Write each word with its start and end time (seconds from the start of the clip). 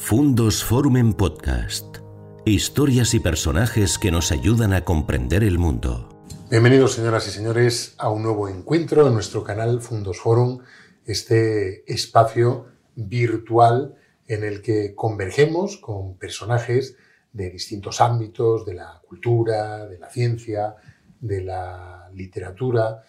Fundos 0.00 0.64
Forum 0.64 0.96
en 0.96 1.12
Podcast. 1.12 1.98
Historias 2.46 3.12
y 3.12 3.20
personajes 3.20 3.98
que 3.98 4.10
nos 4.10 4.32
ayudan 4.32 4.72
a 4.72 4.82
comprender 4.82 5.44
el 5.44 5.58
mundo. 5.58 6.24
Bienvenidos, 6.50 6.94
señoras 6.94 7.26
y 7.28 7.30
señores, 7.30 7.94
a 7.98 8.08
un 8.08 8.22
nuevo 8.22 8.48
encuentro 8.48 9.06
en 9.06 9.12
nuestro 9.12 9.44
canal 9.44 9.82
Fundos 9.82 10.20
Forum, 10.20 10.60
este 11.04 11.92
espacio 11.92 12.68
virtual 12.94 13.96
en 14.28 14.44
el 14.44 14.62
que 14.62 14.94
convergemos 14.94 15.76
con 15.76 16.16
personajes 16.16 16.96
de 17.34 17.50
distintos 17.50 18.00
ámbitos, 18.00 18.64
de 18.64 18.74
la 18.74 19.02
cultura, 19.06 19.84
de 19.86 19.98
la 19.98 20.08
ciencia, 20.08 20.76
de 21.20 21.42
la 21.42 22.08
literatura, 22.14 23.02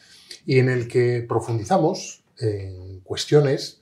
y 0.45 0.59
en 0.59 0.67
el 0.67 0.87
que 0.89 1.25
profundizamos 1.25 2.25
en 2.39 2.99
cuestiones 3.01 3.78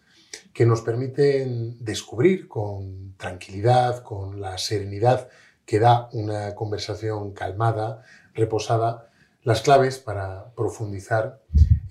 que 0.54 0.66
nos 0.66 0.82
permiten 0.82 1.84
descubrir 1.84 2.48
con 2.48 3.16
tranquilidad, 3.18 4.04
con 4.04 4.42
la 4.42 4.58
serenidad 4.58 5.30
que 5.66 5.80
da 5.80 6.10
una 6.14 6.56
conversación 6.56 7.34
calmada, 7.34 8.04
reposada, 8.34 9.10
las 9.44 9.62
claves 9.62 10.00
para 10.00 10.54
profundizar 10.56 11.42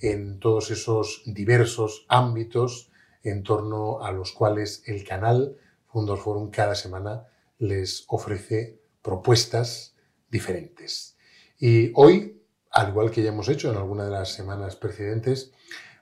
en 0.01 0.41
todos 0.41 0.71
esos 0.71 1.23
diversos 1.27 2.07
ámbitos 2.09 2.91
en 3.23 3.43
torno 3.43 4.05
a 4.05 4.13
los 4.13 4.33
cuales 4.33 4.83
el 4.87 5.05
canal 5.05 5.57
Fundos 5.87 6.21
Forum 6.21 6.51
cada 6.51 6.75
semana 6.75 7.25
les 7.59 8.05
ofrece 8.09 8.79
propuestas 9.03 9.95
diferentes. 10.31 11.17
Y 11.59 11.93
hoy, 11.95 12.43
al 12.71 12.91
igual 12.91 13.11
que 13.11 13.23
ya 13.23 13.31
hemos 13.31 13.49
hecho 13.49 13.71
en 13.71 13.77
alguna 13.77 14.05
de 14.05 14.11
las 14.11 14.33
semanas 14.33 14.77
precedentes, 14.77 15.53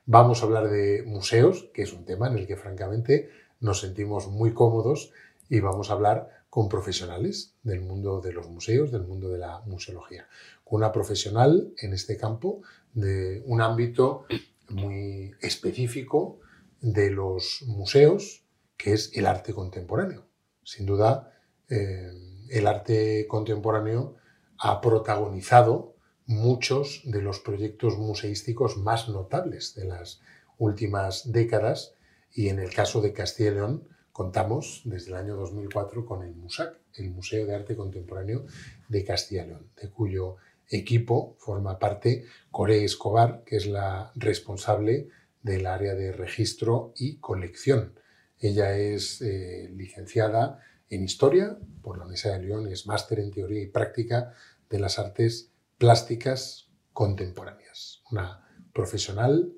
vamos 0.07 0.43
a 0.43 0.47
hablar 0.47 0.69
de 0.69 1.03
museos, 1.07 1.71
que 1.73 1.83
es 1.83 1.93
un 1.93 2.05
tema 2.05 2.29
en 2.29 2.39
el 2.39 2.47
que 2.47 2.57
francamente 2.57 3.31
nos 3.61 3.81
sentimos 3.81 4.29
muy 4.29 4.53
cómodos 4.53 5.13
y 5.49 5.61
vamos 5.61 5.91
a 5.91 5.95
hablar 5.95 6.45
con 6.51 6.69
profesionales 6.69 7.55
del 7.63 7.81
mundo 7.81 8.21
de 8.21 8.33
los 8.33 8.49
museos, 8.49 8.93
del 8.93 9.03
mundo 9.03 9.29
de 9.29 9.39
la 9.39 9.61
museología, 9.67 10.29
con 10.63 10.79
una 10.79 10.93
profesional 10.93 11.73
en 11.79 11.93
este 11.93 12.17
campo 12.17 12.63
de 12.93 13.43
un 13.47 13.61
ámbito 13.61 14.27
muy 14.69 15.33
específico 15.41 16.41
de 16.81 17.11
los 17.11 17.65
museos, 17.67 18.45
que 18.77 18.93
es 18.93 19.11
el 19.17 19.27
arte 19.27 19.53
contemporáneo. 19.53 20.27
Sin 20.63 20.87
duda, 20.87 21.33
eh, 21.69 22.13
el 22.51 22.67
arte 22.67 23.27
contemporáneo 23.27 24.17
ha 24.59 24.81
protagonizado 24.81 25.94
muchos 26.27 27.03
de 27.05 27.23
los 27.23 27.41
proyectos 27.41 27.99
museísticos 27.99 28.77
más 28.77 29.09
notables 29.09 29.75
de 29.75 29.85
las 29.85 30.21
últimas 30.59 31.33
décadas 31.33 31.95
y 32.33 32.49
en 32.49 32.59
el 32.59 32.73
caso 32.73 33.01
de 33.01 33.13
Castilla 33.13 33.51
y 33.51 33.55
León 33.55 33.89
contamos 34.13 34.83
desde 34.85 35.11
el 35.11 35.17
año 35.17 35.37
2004 35.37 36.07
con 36.07 36.23
el 36.23 36.35
MUSAC, 36.35 36.79
el 36.95 37.11
Museo 37.11 37.47
de 37.47 37.55
Arte 37.55 37.77
Contemporáneo 37.77 38.47
de 38.89 39.05
Castilla 39.05 39.45
y 39.45 39.49
León, 39.49 39.67
de 39.81 39.91
cuyo 39.91 40.37
equipo 40.69 41.37
forma 41.39 41.79
parte 41.79 42.25
Coré 42.51 42.85
Escobar, 42.85 43.43
que 43.45 43.57
es 43.57 43.67
la 43.67 44.13
responsable 44.15 45.09
del 45.43 45.67
área 45.67 45.95
de 45.95 46.13
registro 46.13 46.93
y 46.97 47.17
colección. 47.17 47.99
Ella 48.39 48.77
es 48.77 49.21
eh, 49.21 49.71
licenciada 49.75 50.61
en 50.89 51.05
Historia 51.05 51.59
por 51.83 51.99
la 51.99 52.05
Universidad 52.05 52.39
de 52.39 52.47
León 52.47 52.69
es 52.69 52.87
máster 52.87 53.19
en 53.21 53.31
Teoría 53.31 53.63
y 53.63 53.67
Práctica 53.67 54.33
de 54.71 54.79
las 54.79 54.99
Artes 54.99 55.51
Plásticas 55.85 56.73
Contemporáneas. 56.95 58.01
Una 58.11 58.49
profesional, 58.73 59.53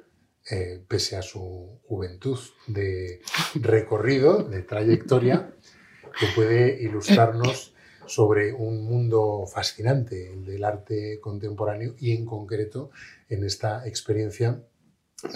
eh, 0.50 0.84
pese 0.88 1.14
a 1.14 1.22
su 1.22 1.80
juventud 1.86 2.36
de 2.66 3.20
recorrido, 3.54 4.42
de 4.42 4.62
trayectoria, 4.62 5.54
que 6.18 6.26
puede 6.34 6.82
ilustrarnos 6.82 7.76
sobre 8.06 8.52
un 8.52 8.84
mundo 8.88 9.44
fascinante, 9.46 10.32
el 10.32 10.44
del 10.44 10.64
arte 10.64 11.20
contemporáneo 11.20 11.94
y 11.96 12.10
en 12.16 12.26
concreto 12.26 12.90
en 13.28 13.44
esta 13.44 13.86
experiencia 13.86 14.64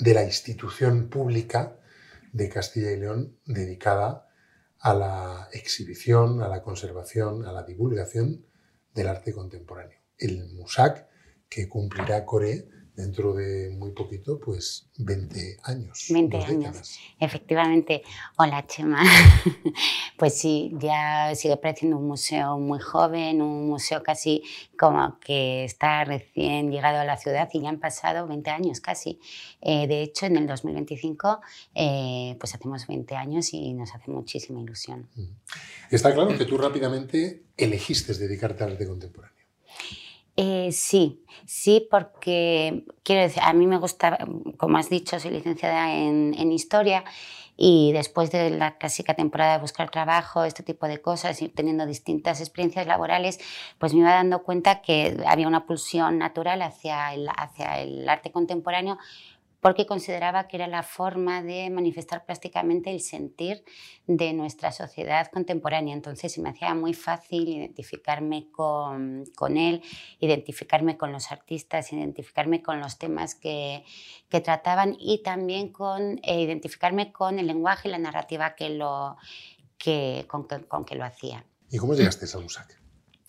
de 0.00 0.12
la 0.12 0.24
institución 0.24 1.08
pública 1.08 1.78
de 2.32 2.48
Castilla 2.48 2.90
y 2.90 2.96
León 2.96 3.38
dedicada 3.46 4.28
a 4.80 4.94
la 4.94 5.48
exhibición, 5.52 6.42
a 6.42 6.48
la 6.48 6.64
conservación, 6.64 7.46
a 7.46 7.52
la 7.52 7.62
divulgación 7.62 8.44
del 8.92 9.06
arte 9.06 9.32
contemporáneo. 9.32 9.99
El 10.20 10.52
MUSAC, 10.54 11.06
que 11.48 11.68
cumplirá 11.68 12.24
Core 12.24 12.68
dentro 13.00 13.34
de 13.34 13.70
muy 13.70 13.92
poquito, 13.92 14.38
pues 14.38 14.88
20 14.98 15.58
años. 15.64 16.06
20 16.10 16.36
años, 16.36 16.98
efectivamente. 17.18 18.02
Hola, 18.36 18.66
Chema. 18.66 19.02
pues 20.18 20.38
sí, 20.38 20.72
ya 20.78 21.34
sigue 21.34 21.56
pareciendo 21.56 21.96
un 21.96 22.06
museo 22.06 22.58
muy 22.58 22.78
joven, 22.78 23.40
un 23.40 23.68
museo 23.68 24.02
casi 24.02 24.42
como 24.78 25.18
que 25.20 25.64
está 25.64 26.04
recién 26.04 26.70
llegado 26.70 26.98
a 26.98 27.04
la 27.04 27.16
ciudad 27.16 27.48
y 27.52 27.62
ya 27.62 27.70
han 27.70 27.80
pasado 27.80 28.26
20 28.26 28.50
años 28.50 28.80
casi. 28.80 29.18
Eh, 29.60 29.86
de 29.86 30.02
hecho, 30.02 30.26
en 30.26 30.36
el 30.36 30.46
2025 30.46 31.40
eh, 31.74 32.36
pues 32.38 32.54
hacemos 32.54 32.86
20 32.86 33.16
años 33.16 33.52
y 33.54 33.72
nos 33.72 33.94
hace 33.94 34.10
muchísima 34.10 34.60
ilusión. 34.60 35.08
Está 35.90 36.12
claro 36.12 36.36
que 36.36 36.44
tú 36.44 36.58
rápidamente 36.58 37.44
elegiste 37.56 38.14
dedicarte 38.14 38.64
al 38.64 38.72
arte 38.72 38.86
contemporáneo. 38.86 39.39
Eh, 40.36 40.70
sí, 40.72 41.24
sí, 41.44 41.86
porque 41.90 42.84
quiero 43.02 43.22
decir, 43.22 43.42
a 43.42 43.52
mí 43.52 43.66
me 43.66 43.78
gusta, 43.78 44.18
como 44.56 44.78
has 44.78 44.88
dicho, 44.88 45.18
soy 45.20 45.32
licenciada 45.32 45.92
en, 45.94 46.52
historia 46.52 47.04
y 47.56 47.92
después 47.92 48.30
de 48.30 48.50
la 48.50 48.78
clásica 48.78 49.14
temporada 49.14 49.54
de 49.54 49.60
buscar 49.60 49.90
trabajo, 49.90 50.44
este 50.44 50.62
tipo 50.62 50.86
de 50.86 51.00
cosas, 51.02 51.42
y 51.42 51.48
teniendo 51.48 51.84
distintas 51.84 52.40
experiencias 52.40 52.86
laborales, 52.86 53.38
pues 53.78 53.92
me 53.92 54.00
iba 54.00 54.12
dando 54.12 54.42
cuenta 54.42 54.80
que 54.80 55.22
había 55.26 55.46
una 55.46 55.66
pulsión 55.66 56.18
natural 56.18 56.62
hacia 56.62 57.08
hacia 57.36 57.80
el 57.80 58.08
arte 58.08 58.32
contemporáneo 58.32 58.98
porque 59.60 59.86
consideraba 59.86 60.48
que 60.48 60.56
era 60.56 60.66
la 60.66 60.82
forma 60.82 61.42
de 61.42 61.68
manifestar 61.70 62.24
plásticamente 62.24 62.90
el 62.90 63.00
sentir 63.00 63.62
de 64.06 64.32
nuestra 64.32 64.72
sociedad 64.72 65.30
contemporánea. 65.30 65.94
Entonces 65.94 66.32
se 66.32 66.40
me 66.40 66.50
hacía 66.50 66.74
muy 66.74 66.94
fácil 66.94 67.48
identificarme 67.48 68.50
con, 68.50 69.24
con 69.36 69.56
él, 69.56 69.82
identificarme 70.18 70.96
con 70.96 71.12
los 71.12 71.30
artistas, 71.30 71.92
identificarme 71.92 72.62
con 72.62 72.80
los 72.80 72.98
temas 72.98 73.34
que, 73.34 73.84
que 74.28 74.40
trataban 74.40 74.96
y 74.98 75.22
también 75.22 75.70
con, 75.72 76.18
eh, 76.22 76.40
identificarme 76.40 77.12
con 77.12 77.38
el 77.38 77.46
lenguaje 77.46 77.88
y 77.88 77.90
la 77.90 77.98
narrativa 77.98 78.54
que 78.54 78.70
lo, 78.70 79.16
que, 79.76 80.24
con, 80.26 80.46
con 80.68 80.84
que 80.84 80.94
lo 80.94 81.04
hacía. 81.04 81.44
¿Y 81.70 81.78
cómo 81.78 81.94
llegaste 81.94 82.26
a 82.32 82.40
Musac? 82.40 82.80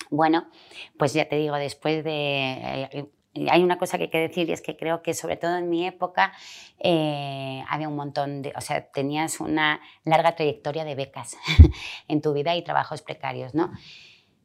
Bueno, 0.10 0.50
pues 0.98 1.14
ya 1.14 1.28
te 1.30 1.38
digo, 1.38 1.56
después 1.56 2.04
de 2.04 2.90
eh, 2.92 3.12
hay 3.50 3.64
una 3.64 3.78
cosa 3.78 3.98
que 3.98 4.06
hay 4.06 4.10
que 4.10 4.20
decir 4.20 4.50
y 4.50 4.54
es 4.54 4.62
que 4.62 4.76
creo 4.76 5.02
que 5.02 5.14
sobre 5.14 5.38
todo 5.38 5.58
en 5.58 5.70
mi 5.70 5.88
época 5.88 6.34
eh, 6.80 7.64
había 7.70 7.88
un 7.88 7.96
montón 7.96 8.42
de, 8.42 8.54
o 8.56 8.62
sea, 8.62 8.92
tenías 8.92 9.40
una 9.40 9.80
larga 10.04 10.36
trayectoria 10.36 10.84
de 10.84 10.96
becas 10.96 11.38
en 12.08 12.22
tu 12.22 12.34
vida 12.34 12.56
y 12.56 12.64
trabajos 12.64 13.02
precarios, 13.02 13.54
¿no? 13.56 13.72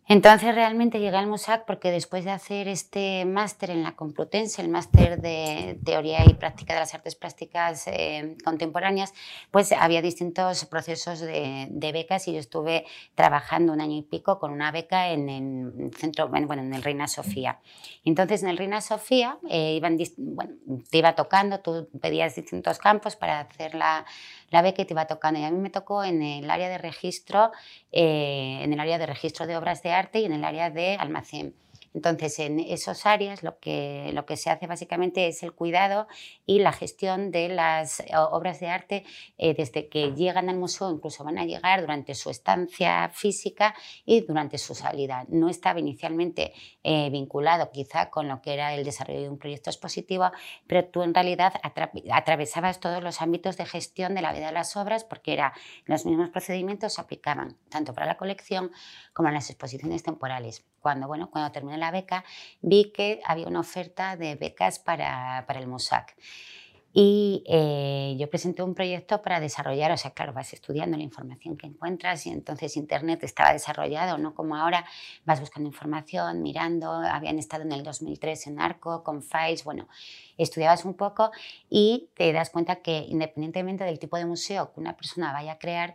Entonces 0.08 0.54
realmente 0.54 1.00
llegué 1.00 1.16
al 1.16 1.26
MUSAC 1.26 1.64
porque 1.66 1.90
después 1.90 2.24
de 2.24 2.30
hacer 2.30 2.68
este 2.68 3.24
máster 3.24 3.70
en 3.70 3.82
la 3.82 3.96
Complutense, 3.96 4.62
el 4.62 4.68
máster 4.68 5.20
de 5.20 5.80
Teoría 5.84 6.24
y 6.24 6.34
Práctica 6.34 6.74
de 6.74 6.80
las 6.80 6.94
Artes 6.94 7.16
Plásticas 7.16 7.88
eh, 7.88 8.36
Contemporáneas, 8.44 9.14
pues 9.50 9.72
había 9.72 10.02
distintos 10.02 10.64
procesos 10.66 11.18
de, 11.18 11.90
becas 11.92 12.28
y 12.28 12.34
yo 12.34 12.38
estuve 12.38 12.84
trabajando 13.16 13.72
un 13.72 13.80
año 13.80 13.96
y 13.96 14.02
pico 14.02 14.38
con 14.38 14.52
una 14.52 14.70
beca 14.70 15.10
en 15.10 15.28
el 15.28 15.90
centro, 15.96 16.28
bueno, 16.28 16.52
en 16.52 16.72
el 16.72 16.84
Reina 16.84 17.08
Sofía. 17.08 17.58
Entonces 18.04 18.44
en 18.44 18.50
el 18.50 18.58
Reina 18.58 18.80
Sofía 18.82 19.38
eh, 19.50 19.74
iban, 19.74 19.98
te 19.98 20.98
iba 20.98 21.16
tocando, 21.16 21.58
tú 21.58 21.88
pedías 22.00 22.36
distintos 22.36 22.78
campos 22.78 23.16
para 23.16 23.40
hacer 23.40 23.74
la, 23.74 24.04
la 24.50 24.62
beca 24.62 24.82
y 24.82 24.84
te 24.84 24.94
iba 24.94 25.06
tocando. 25.06 25.40
Y 25.40 25.44
a 25.44 25.50
mí 25.50 25.58
me 25.58 25.70
tocó 25.70 26.04
en 26.04 26.22
el 26.22 26.50
área 26.50 26.68
de 26.68 26.78
registro, 26.78 27.52
eh, 27.92 28.60
en 28.62 28.72
el 28.72 28.80
área 28.80 28.98
de 28.98 29.06
registro 29.06 29.46
de 29.46 29.56
obras 29.56 29.82
de 29.82 29.92
arte 29.92 30.20
y 30.20 30.24
en 30.24 30.32
el 30.32 30.44
área 30.44 30.70
de 30.70 30.96
almacén. 30.96 31.54
Entonces, 31.96 32.38
en 32.40 32.60
esas 32.60 33.06
áreas 33.06 33.42
lo 33.42 33.58
que, 33.58 34.10
lo 34.12 34.26
que 34.26 34.36
se 34.36 34.50
hace 34.50 34.66
básicamente 34.66 35.28
es 35.28 35.42
el 35.42 35.54
cuidado 35.54 36.08
y 36.44 36.58
la 36.58 36.70
gestión 36.70 37.30
de 37.30 37.48
las 37.48 38.00
eh, 38.00 38.10
obras 38.30 38.60
de 38.60 38.68
arte 38.68 39.04
eh, 39.38 39.54
desde 39.54 39.88
que 39.88 40.12
llegan 40.12 40.50
al 40.50 40.58
museo, 40.58 40.90
incluso 40.90 41.24
van 41.24 41.38
a 41.38 41.46
llegar 41.46 41.80
durante 41.80 42.14
su 42.14 42.28
estancia 42.28 43.08
física 43.14 43.74
y 44.04 44.20
durante 44.20 44.58
su 44.58 44.74
salida. 44.74 45.24
No 45.28 45.48
estaba 45.48 45.80
inicialmente 45.80 46.52
eh, 46.82 47.08
vinculado 47.08 47.70
quizá 47.72 48.10
con 48.10 48.28
lo 48.28 48.42
que 48.42 48.52
era 48.52 48.74
el 48.74 48.84
desarrollo 48.84 49.22
de 49.22 49.30
un 49.30 49.38
proyecto 49.38 49.70
expositivo, 49.70 50.30
pero 50.66 50.84
tú 50.84 51.02
en 51.02 51.14
realidad 51.14 51.54
atravesabas 52.12 52.78
todos 52.78 53.02
los 53.02 53.22
ámbitos 53.22 53.56
de 53.56 53.64
gestión 53.64 54.14
de 54.14 54.20
la 54.20 54.34
vida 54.34 54.48
de 54.48 54.52
las 54.52 54.76
obras 54.76 55.04
porque 55.04 55.32
era, 55.32 55.54
los 55.86 56.04
mismos 56.04 56.28
procedimientos 56.28 56.92
se 56.92 57.00
aplicaban 57.00 57.56
tanto 57.70 57.94
para 57.94 58.04
la 58.04 58.18
colección 58.18 58.70
como 59.14 59.28
en 59.28 59.34
las 59.34 59.48
exposiciones 59.48 60.02
temporales 60.02 60.62
cuando, 60.86 61.08
bueno, 61.08 61.32
cuando 61.32 61.50
terminé 61.50 61.78
la 61.78 61.90
beca, 61.90 62.24
vi 62.62 62.92
que 62.92 63.20
había 63.24 63.48
una 63.48 63.58
oferta 63.58 64.16
de 64.16 64.36
becas 64.36 64.78
para, 64.78 65.42
para 65.44 65.58
el 65.58 65.66
MUSAC. 65.66 66.14
Y 66.92 67.42
eh, 67.48 68.14
yo 68.20 68.30
presenté 68.30 68.62
un 68.62 68.72
proyecto 68.72 69.20
para 69.20 69.40
desarrollar, 69.40 69.90
o 69.90 69.96
sea, 69.96 70.12
claro, 70.12 70.32
vas 70.32 70.52
estudiando 70.52 70.96
la 70.96 71.02
información 71.02 71.56
que 71.56 71.66
encuentras 71.66 72.24
y 72.26 72.30
entonces 72.30 72.76
Internet 72.76 73.24
estaba 73.24 73.52
desarrollado, 73.52 74.16
no 74.16 74.32
como 74.32 74.54
ahora, 74.54 74.84
vas 75.24 75.40
buscando 75.40 75.68
información, 75.68 76.40
mirando, 76.40 76.92
habían 76.92 77.40
estado 77.40 77.64
en 77.64 77.72
el 77.72 77.82
2003 77.82 78.46
en 78.46 78.60
Arco, 78.60 79.02
con 79.02 79.24
Files, 79.24 79.64
bueno, 79.64 79.88
estudiabas 80.38 80.84
un 80.84 80.94
poco 80.94 81.32
y 81.68 82.10
te 82.14 82.32
das 82.32 82.50
cuenta 82.50 82.76
que 82.76 82.98
independientemente 83.08 83.82
del 83.82 83.98
tipo 83.98 84.16
de 84.18 84.24
museo 84.24 84.72
que 84.72 84.78
una 84.78 84.96
persona 84.96 85.32
vaya 85.32 85.54
a 85.54 85.58
crear, 85.58 85.94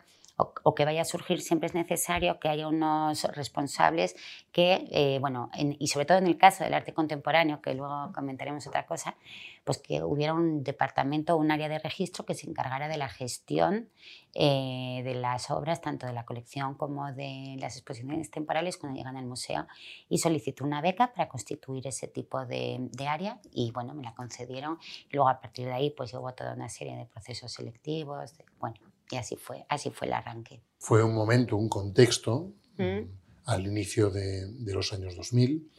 o, 0.63 0.75
que 0.75 0.85
vaya 0.85 1.01
a 1.01 1.05
surgir, 1.05 1.41
siempre 1.41 1.67
es 1.67 1.75
necesario 1.75 2.39
que 2.39 2.49
haya 2.49 2.67
unos 2.67 3.23
responsables 3.35 4.15
que, 4.51 4.87
eh, 4.91 5.19
bueno, 5.19 5.49
y 5.57 5.87
sobre 5.87 6.05
todo 6.05 6.17
en 6.17 6.27
el 6.27 6.37
caso 6.37 6.63
del 6.63 6.73
arte 6.73 6.93
contemporáneo, 6.93 7.61
que 7.61 7.73
luego 7.73 8.11
comentaremos 8.13 8.65
otra 8.67 8.85
cosa, 8.85 9.15
pues 9.63 9.77
que 9.77 10.03
hubiera 10.03 10.33
un 10.33 10.63
departamento, 10.63 11.37
un 11.37 11.51
área 11.51 11.69
de 11.69 11.79
registro 11.79 12.25
que 12.25 12.33
se 12.33 12.49
encargara 12.49 12.87
de 12.87 12.97
la 12.97 13.09
gestión 13.09 13.89
eh, 14.33 15.01
de 15.03 15.13
las 15.13 15.51
obras, 15.51 15.81
tanto 15.81 16.07
de 16.07 16.13
la 16.13 16.25
colección 16.25 16.75
como 16.75 17.11
de 17.11 17.57
las 17.59 17.75
exposiciones 17.75 18.31
temporales 18.31 18.77
cuando 18.77 18.97
llegan 18.97 19.17
al 19.17 19.25
museo. 19.25 19.67
Y 20.09 20.17
solicité 20.17 20.63
una 20.63 20.81
beca 20.81 21.13
para 21.13 21.27
constituir 21.27 21.85
ese 21.87 22.07
tipo 22.07 22.45
de, 22.45 22.89
área 23.07 23.39
y, 23.51 23.71
bueno, 23.71 23.93
me 23.93 24.03
la 24.03 24.13
concedieron. 24.15 24.79
Y 25.09 25.15
luego 25.15 25.29
a 25.29 25.39
partir 25.39 25.65
de 25.65 25.73
ahí, 25.73 25.89
pues 25.91 26.13
hubo 26.13 26.33
toda 26.33 26.53
una 26.53 26.69
serie 26.69 26.95
de 26.95 27.05
procesos 27.05 27.51
selectivos, 27.51 28.33
bueno, 28.59 28.77
y 29.11 29.17
así 29.17 29.35
fue, 29.35 29.65
así 29.69 29.91
fue 29.91 30.07
el 30.07 30.13
arranque. 30.13 30.63
Fue 30.77 31.03
un 31.03 31.13
momento, 31.13 31.57
un 31.57 31.69
contexto, 31.69 32.53
mm. 32.77 32.99
al 33.45 33.67
inicio 33.67 34.09
de, 34.09 34.47
los 34.67 34.93
años 34.93 35.15
2000, 35.15 35.69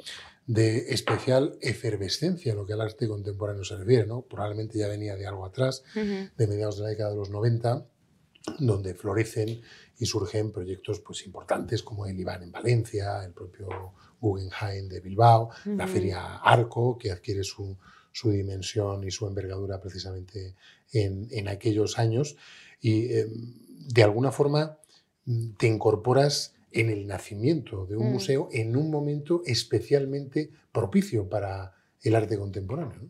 de 0.47 0.93
especial 0.93 1.57
efervescencia, 1.61 2.55
lo 2.55 2.67
que 2.67 2.75
al 2.75 2.81
arte 2.81 3.09
contemporáneo 3.09 3.65
se 3.65 3.77
refiere. 3.77 4.07
¿no? 4.07 4.23
Probablemente 4.23 4.79
ya 4.79 4.89
venía 4.89 5.17
de 5.17 5.27
algo 5.27 5.47
atrás, 5.47 5.83
de 5.95 6.47
mediados 6.47 6.77
de 6.77 6.85
la 6.85 6.89
década 6.91 7.11
de 7.11 7.17
los 7.17 7.31
90, 7.31 7.87
donde 8.59 8.95
florecen 8.95 9.63
y 9.99 10.07
surgen 10.07 10.53
proyectos 10.53 11.01
pues, 11.01 11.25
importantes 11.27 11.83
como 11.83 12.07
el 12.07 12.19
Iván 12.19 12.43
en 12.43 12.53
Valencia, 12.53 13.25
el 13.25 13.33
propio 13.33 13.95
Guggenheim 14.21 14.89
de 14.89 15.01
Bilbao, 15.01 15.51
la 15.65 15.87
Feria 15.87 16.37
Arco, 16.39 16.99
que 16.99 17.11
adquiere 17.11 17.45
su, 17.45 17.77
su, 18.13 18.31
dimensión 18.31 19.05
y 19.05 19.11
su 19.11 19.27
envergadura 19.27 19.81
precisamente 19.81 20.57
en, 20.93 21.29
en 21.31 21.49
aquellos 21.49 21.99
años 21.99 22.37
y 22.83 23.15
em, 23.15 23.31
de 23.89 24.03
alguna 24.03 24.33
forma 24.33 24.79
te 25.57 25.67
incorporas 25.67 26.55
en 26.73 26.91
el 26.91 27.07
nacimiento 27.07 27.87
de 27.87 27.97
un 27.97 28.09
mm. 28.09 28.13
museo 28.13 28.49
en 28.53 28.77
un 28.77 28.91
momento 28.91 29.43
especialmente 29.47 30.51
propicio 30.73 31.29
para 31.29 31.75
el 32.03 32.17
arte 32.17 32.37
contemporáneo. 32.37 33.09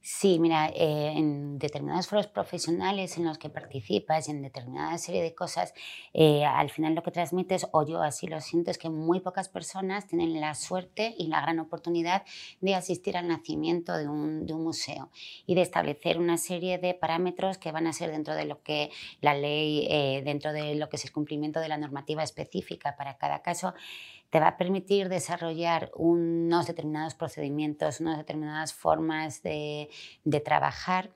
Sí, 0.00 0.38
mira, 0.38 0.68
eh, 0.68 1.12
en 1.16 1.58
determinados 1.58 2.06
foros 2.06 2.28
profesionales 2.28 3.18
en 3.18 3.24
los 3.24 3.36
que 3.36 3.50
participas 3.50 4.28
en 4.28 4.42
determinada 4.42 4.96
serie 4.96 5.22
de 5.22 5.34
cosas, 5.34 5.74
eh, 6.14 6.44
al 6.44 6.70
final 6.70 6.94
lo 6.94 7.02
que 7.02 7.10
transmites, 7.10 7.66
o 7.72 7.84
yo 7.84 8.00
así 8.00 8.26
lo 8.26 8.40
siento, 8.40 8.70
es 8.70 8.78
que 8.78 8.88
muy 8.88 9.20
pocas 9.20 9.48
personas 9.48 10.06
tienen 10.06 10.40
la 10.40 10.54
suerte 10.54 11.14
y 11.18 11.26
la 11.26 11.40
gran 11.42 11.58
oportunidad 11.58 12.22
de 12.60 12.74
asistir 12.74 13.16
al 13.16 13.28
nacimiento 13.28 13.92
de 13.98 14.08
un, 14.08 14.46
de 14.46 14.54
un 14.54 14.62
museo 14.62 15.10
y 15.46 15.54
de 15.56 15.62
establecer 15.62 16.18
una 16.18 16.38
serie 16.38 16.78
de 16.78 16.94
parámetros 16.94 17.58
que 17.58 17.72
van 17.72 17.86
a 17.86 17.92
ser 17.92 18.10
dentro 18.10 18.34
de 18.34 18.44
lo 18.44 18.62
que 18.62 18.90
la 19.20 19.34
ley, 19.34 19.88
eh, 19.90 20.22
dentro 20.24 20.52
de 20.52 20.76
lo 20.76 20.88
que 20.88 20.96
es 20.96 21.04
el 21.04 21.12
cumplimiento 21.12 21.60
de 21.60 21.68
la 21.68 21.76
normativa 21.76 22.22
específica 22.22 22.96
para 22.96 23.18
cada 23.18 23.42
caso 23.42 23.74
te 24.30 24.40
va 24.40 24.48
a 24.48 24.56
permitir 24.56 25.08
desarrollar 25.08 25.90
unos 25.94 26.66
determinados 26.66 27.14
procedimientos, 27.14 28.00
unas 28.00 28.18
determinadas 28.18 28.74
formas 28.74 29.42
de, 29.42 29.88
trabajar 30.44 31.10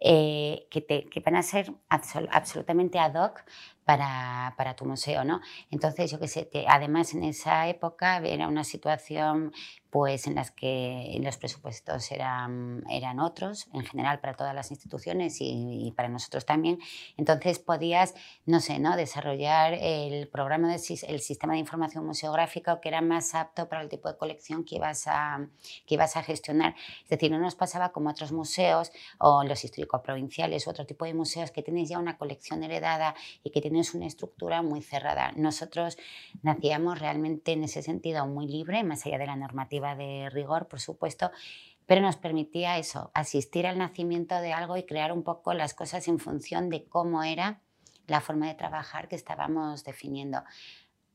eh, 0.00 0.66
que, 0.70 0.80
te, 0.80 1.04
que, 1.04 1.20
van 1.20 1.36
a 1.36 1.42
ser 1.42 1.72
absolutamente 1.88 2.98
ad 2.98 3.14
hoc 3.14 3.44
para, 3.86 4.52
para, 4.56 4.74
tu 4.74 4.84
museo, 4.84 5.24
¿no? 5.24 5.40
Entonces, 5.70 6.10
yo 6.10 6.18
qué 6.18 6.26
sé, 6.26 6.50
además 6.66 7.14
en 7.14 7.22
esa 7.22 7.68
época 7.68 8.18
era 8.18 8.48
una 8.48 8.64
situación 8.64 9.52
pues 9.96 10.26
en 10.26 10.34
las 10.34 10.50
que 10.50 11.18
los 11.22 11.38
presupuestos 11.38 12.12
eran, 12.12 12.84
eran 12.90 13.18
otros, 13.18 13.66
en 13.72 13.82
general 13.82 14.20
para 14.20 14.34
todas 14.34 14.54
las 14.54 14.70
instituciones 14.70 15.38
y, 15.40 15.90
para 15.96 16.10
nosotros 16.10 16.44
también. 16.44 16.78
Entonces 17.16 17.58
podías, 17.58 18.14
no 18.44 18.60
sé, 18.60 18.78
¿no? 18.78 18.94
desarrollar 18.94 19.72
el 19.72 20.28
programa, 20.28 20.68
de, 20.68 20.74
el 21.08 21.20
sistema 21.20 21.54
de 21.54 21.60
información 21.60 22.04
museográfica 22.04 22.78
que 22.78 22.90
era 22.90 23.00
más 23.00 23.34
apto 23.34 23.70
para 23.70 23.80
el 23.80 23.88
tipo 23.88 24.08
de 24.08 24.18
colección 24.18 24.64
que 24.64 24.76
ibas 24.76 25.06
a, 25.06 25.48
que 25.86 25.94
ibas 25.94 26.16
a 26.16 26.22
gestionar. 26.22 26.74
Es 27.04 27.08
decir, 27.08 27.30
no 27.30 27.38
nos 27.38 27.54
pasaba 27.54 27.92
como 27.92 28.10
otros 28.10 28.32
museos 28.32 28.92
o 29.18 29.44
los 29.44 29.64
histórico-provinciales 29.64 30.66
u 30.66 30.70
otro 30.70 30.84
tipo 30.84 31.06
de 31.06 31.14
museos 31.14 31.50
que 31.50 31.62
tienes 31.62 31.88
ya 31.88 31.98
una 31.98 32.18
colección 32.18 32.62
heredada 32.62 33.14
y 33.42 33.50
que 33.50 33.62
tienes 33.62 33.75
una 33.94 34.06
estructura 34.06 34.62
muy 34.62 34.82
cerrada. 34.82 35.32
Nosotros 35.36 35.96
nacíamos 36.42 36.98
realmente 36.98 37.52
en 37.52 37.64
ese 37.64 37.82
sentido 37.82 38.26
muy 38.26 38.46
libre, 38.46 38.84
más 38.84 39.06
allá 39.06 39.18
de 39.18 39.26
la 39.26 39.36
normativa 39.36 39.94
de 39.94 40.30
rigor, 40.30 40.68
por 40.68 40.80
supuesto, 40.80 41.30
pero 41.86 42.00
nos 42.00 42.16
permitía 42.16 42.78
eso, 42.78 43.10
asistir 43.14 43.66
al 43.66 43.78
nacimiento 43.78 44.34
de 44.40 44.52
algo 44.52 44.76
y 44.76 44.84
crear 44.84 45.12
un 45.12 45.22
poco 45.22 45.54
las 45.54 45.74
cosas 45.74 46.08
en 46.08 46.18
función 46.18 46.68
de 46.68 46.84
cómo 46.84 47.22
era 47.22 47.60
la 48.06 48.20
forma 48.20 48.46
de 48.46 48.54
trabajar 48.54 49.08
que 49.08 49.16
estábamos 49.16 49.84
definiendo. 49.84 50.42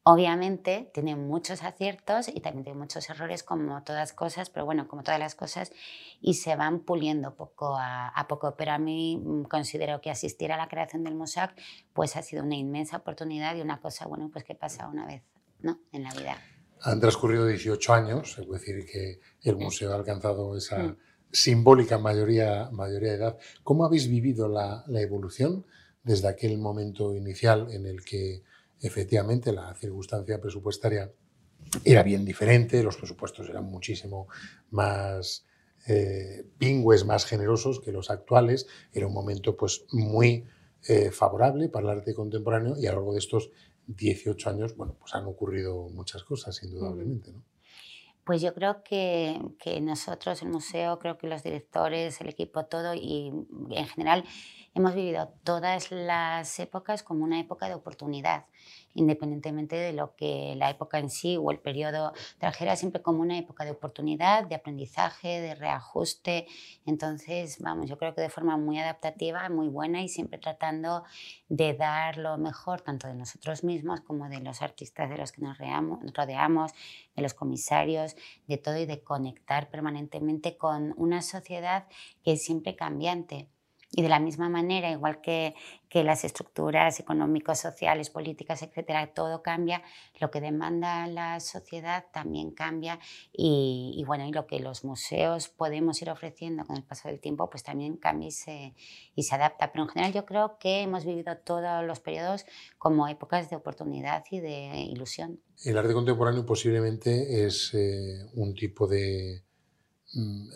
Obviamente 0.04 0.90
tiene 0.94 1.16
muchos 1.16 1.62
aciertos 1.62 2.28
y 2.28 2.40
también 2.40 2.64
tiene 2.64 2.80
muchos 2.80 3.08
errores 3.10 3.44
como 3.44 3.84
todas 3.84 4.14
cosas, 4.14 4.50
pero 4.50 4.66
bueno, 4.66 4.88
como 4.88 5.04
todas 5.04 5.20
las 5.20 5.36
cosas, 5.36 5.72
y 6.20 6.36
se 6.36 6.56
van 6.56 6.80
puliendo 6.80 7.36
poco 7.36 7.78
a, 7.80 8.26
poco. 8.28 8.56
Pero 8.58 8.72
a 8.72 8.80
mí 8.80 9.22
mm, 9.24 9.44
considero 9.44 10.02
que 10.02 10.10
asistir 10.10 10.52
a 10.52 10.58
la 10.58 10.68
creación 10.68 11.04
del 11.04 11.14
MUSAC 11.14 11.56
pues 11.94 12.16
ha 12.16 12.24
sido 12.24 12.44
una 12.44 12.56
inmensa 12.56 12.98
oportunidad 12.98 13.56
y 13.56 13.62
una 13.62 13.80
cosa, 13.80 14.08
bueno, 14.08 14.30
pues 14.34 14.44
que 14.44 14.56
pasa 14.56 14.88
una 14.88 15.06
vez 15.06 15.22
¿no? 15.60 15.80
en 15.92 16.04
la 16.04 16.14
vida. 16.14 16.38
Han 16.82 17.00
transcurrido 17.00 17.46
18 17.46 17.94
años, 17.94 18.40
es 18.40 18.50
decir, 18.50 18.86
que 18.86 19.20
el 19.44 19.56
museo 19.56 19.92
ha 19.92 19.96
alcanzado 19.96 20.58
esa 20.58 20.96
simbólica 21.32 21.98
mayoría, 21.98 22.70
mayoría 22.72 23.12
de 23.12 23.18
edad. 23.18 23.38
¿Cómo 23.64 23.86
habéis 23.86 24.08
vivido 24.08 24.48
la, 24.48 24.84
evolución 24.88 25.66
desde 26.04 26.28
aquel 26.28 26.58
momento 26.58 27.16
inicial 27.16 27.72
en 27.72 27.86
el 27.86 28.04
que 28.04 28.44
efectivamente 28.82 29.52
la 29.52 29.74
circunstancia 29.76 30.40
presupuestaria 30.42 31.12
era 31.84 32.04
bien 32.04 32.26
diferente, 32.26 32.84
los 32.84 32.98
presupuestos 32.98 33.48
eran 33.50 33.66
muchísimo 33.66 34.28
más 34.72 35.46
eh, 35.88 36.46
pingües, 36.58 37.06
más 37.06 37.26
generosos 37.26 37.80
que 37.80 37.92
los 37.92 38.10
actuales, 38.10 38.68
era 38.92 39.08
un 39.08 39.14
momento 39.14 39.56
pues 39.56 39.86
muy 39.92 40.46
eh, 40.88 41.12
favorable 41.12 41.70
para 41.70 41.92
el 41.92 42.00
arte 42.00 42.14
contemporáneo 42.14 42.76
y 42.78 42.88
a 42.88 42.92
lo 42.92 42.98
largo 42.98 43.14
de 43.14 43.20
estos 43.20 43.52
18 43.88 44.50
años, 44.50 44.76
bueno, 44.76 44.96
pues 45.00 45.14
han 45.16 45.26
ocurrido 45.26 45.90
muchas 45.90 46.24
cosas, 46.24 46.62
indudablemente. 46.64 47.34
Pues 48.24 48.42
yo 48.42 48.54
creo 48.54 48.84
que, 48.84 49.42
que, 49.60 49.82
nosotros, 49.82 50.42
el 50.42 50.50
museo, 50.50 51.00
creo 51.00 51.18
que 51.18 51.28
los 51.28 51.44
directores, 51.44 52.22
el 52.22 52.30
equipo, 52.30 52.66
todo 52.66 52.94
y 52.94 53.32
en 53.72 53.88
general 53.88 54.24
hemos 54.74 54.94
vivido 54.94 55.34
todas 55.44 55.92
las 55.92 56.60
épocas 56.60 57.04
como 57.04 57.24
una 57.24 57.40
época 57.40 57.68
de 57.68 57.74
oportunidad 57.74 58.46
independientemente 58.94 59.76
de 59.76 59.94
lo 59.94 60.16
que 60.16 60.56
la 60.58 60.70
época 60.70 61.00
en 61.00 61.10
sí 61.10 61.38
o 61.38 61.52
el 61.52 61.60
periodo 61.60 62.14
trajera, 62.40 62.76
siempre 62.76 63.02
como 63.02 63.22
una 63.22 63.38
época 63.38 63.66
de 63.66 63.72
oportunidad, 63.72 64.46
de 64.46 64.56
aprendizaje, 64.56 65.42
de 65.42 65.56
reajuste. 65.56 66.48
Entonces, 66.86 67.58
vamos, 67.60 67.90
yo 67.90 67.98
creo 67.98 68.14
que 68.16 68.22
de 68.22 68.30
forma 68.30 68.58
muy 68.58 68.80
adaptativa, 68.80 69.48
muy 69.50 69.68
buena 69.68 70.02
y 70.02 70.10
siempre 70.10 70.40
tratando 70.40 71.04
de 71.50 71.74
dar 71.74 72.18
lo 72.18 72.38
mejor 72.38 72.82
tanto 72.82 73.08
de 73.08 73.14
nosotros 73.14 73.64
mismos 73.64 74.02
como 74.02 74.30
de 74.30 74.40
los 74.40 74.62
artistas 74.62 75.10
de 75.10 75.18
los 75.18 75.32
que 75.32 75.42
nos 75.42 75.58
rodeamos, 75.58 76.72
de 77.16 77.22
los 77.22 77.34
comisarios, 77.34 78.16
de 78.48 78.58
todo 78.58 78.78
y 78.78 78.86
de 78.86 79.04
conectar 79.04 79.70
permanentemente 79.70 80.58
con 80.58 80.94
una 80.98 81.22
sociedad 81.22 81.88
que 82.24 82.34
es 82.34 82.44
siempre 82.44 82.76
cambiante 82.76 83.50
y 83.94 84.02
de 84.02 84.10
la 84.10 84.20
misma 84.20 84.48
manera, 84.48 84.90
igual 84.90 85.20
que, 85.20 85.54
que 85.90 86.04
las 86.06 86.24
estructuras 86.24 87.00
económicos, 87.02 87.60
sociales, 87.60 88.10
políticas, 88.10 88.62
etcétera, 88.64 89.14
todo 89.14 89.44
cambia, 89.44 89.84
lo 90.20 90.32
que 90.32 90.40
demanda 90.40 91.06
la 91.08 91.42
sociedad 91.42 92.06
también 92.14 92.52
cambia 92.52 93.00
y, 93.34 93.94
y, 93.98 94.04
bueno, 94.06 94.26
y 94.26 94.32
lo 94.32 94.48
que 94.48 94.62
los 94.62 94.86
museos 94.86 95.50
podemos 95.50 96.02
ir 96.02 96.10
ofreciendo 96.10 96.64
con 96.66 96.78
el 96.78 96.84
paso 96.84 97.10
del 97.10 97.20
tiempo, 97.20 97.50
pues 97.50 97.64
también 97.64 97.98
cambia 97.98 98.30
y 98.30 98.32
se, 98.32 98.74
y 99.14 99.24
se 99.24 99.36
adapta. 99.36 99.74
Pero 99.74 99.84
en 99.84 99.90
general 99.90 100.14
yo 100.14 100.26
creo 100.26 100.58
que 100.58 100.82
hemos 100.84 101.04
vivido 101.04 101.38
todos 101.38 101.86
los 101.86 102.00
periodos 102.00 102.46
como 102.78 103.10
épocas 103.10 103.50
de 103.50 103.58
oportunidad 103.58 104.24
y 104.32 104.40
de 104.40 104.88
ilusión. 104.90 105.42
El 105.66 105.78
arte 105.78 105.94
contemporáneo 105.94 106.46
posiblemente 106.46 107.46
es 107.46 107.74
eh, 107.74 108.26
un 108.36 108.56
tipo 108.56 108.88
de... 108.88 109.44
Mm, 110.14 110.50
eh, 110.50 110.56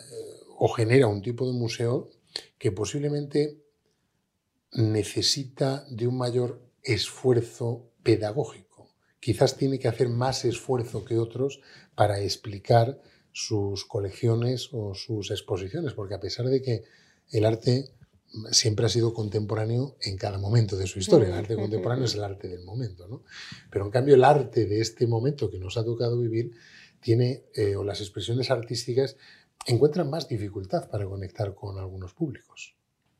o 0.58 0.68
genera 0.68 1.06
un 1.06 1.20
tipo 1.20 1.46
de 1.46 1.52
museo 1.52 2.08
que 2.58 2.72
posiblemente 2.72 3.62
necesita 4.72 5.84
de 5.90 6.06
un 6.06 6.18
mayor 6.18 6.62
esfuerzo 6.82 7.90
pedagógico. 8.02 8.94
Quizás 9.20 9.56
tiene 9.56 9.78
que 9.78 9.88
hacer 9.88 10.08
más 10.08 10.44
esfuerzo 10.44 11.04
que 11.04 11.18
otros 11.18 11.60
para 11.94 12.20
explicar 12.20 13.00
sus 13.32 13.84
colecciones 13.84 14.70
o 14.72 14.94
sus 14.94 15.30
exposiciones, 15.30 15.94
porque 15.94 16.14
a 16.14 16.20
pesar 16.20 16.46
de 16.46 16.62
que 16.62 16.84
el 17.30 17.44
arte 17.44 17.90
siempre 18.50 18.86
ha 18.86 18.88
sido 18.88 19.14
contemporáneo 19.14 19.96
en 20.00 20.16
cada 20.16 20.38
momento 20.38 20.76
de 20.76 20.86
su 20.86 20.98
historia. 20.98 21.28
El 21.28 21.34
arte 21.34 21.56
contemporáneo 21.56 22.04
es 22.04 22.14
el 22.14 22.24
arte 22.24 22.48
del 22.48 22.64
momento, 22.64 23.08
¿no? 23.08 23.24
Pero 23.70 23.84
en 23.84 23.90
cambio 23.90 24.14
el 24.14 24.24
arte 24.24 24.66
de 24.66 24.80
este 24.80 25.06
momento 25.06 25.50
que 25.50 25.58
nos 25.58 25.76
ha 25.76 25.84
tocado 25.84 26.18
vivir 26.18 26.52
tiene, 27.00 27.44
eh, 27.54 27.76
o 27.76 27.84
las 27.84 28.00
expresiones 28.00 28.50
artísticas 28.50 29.16
encuentran 29.66 30.08
más 30.08 30.28
dificultad 30.28 30.88
para 30.88 31.06
conectar 31.06 31.54
con 31.54 31.78
algunos 31.78 32.14
públicos. 32.14 32.75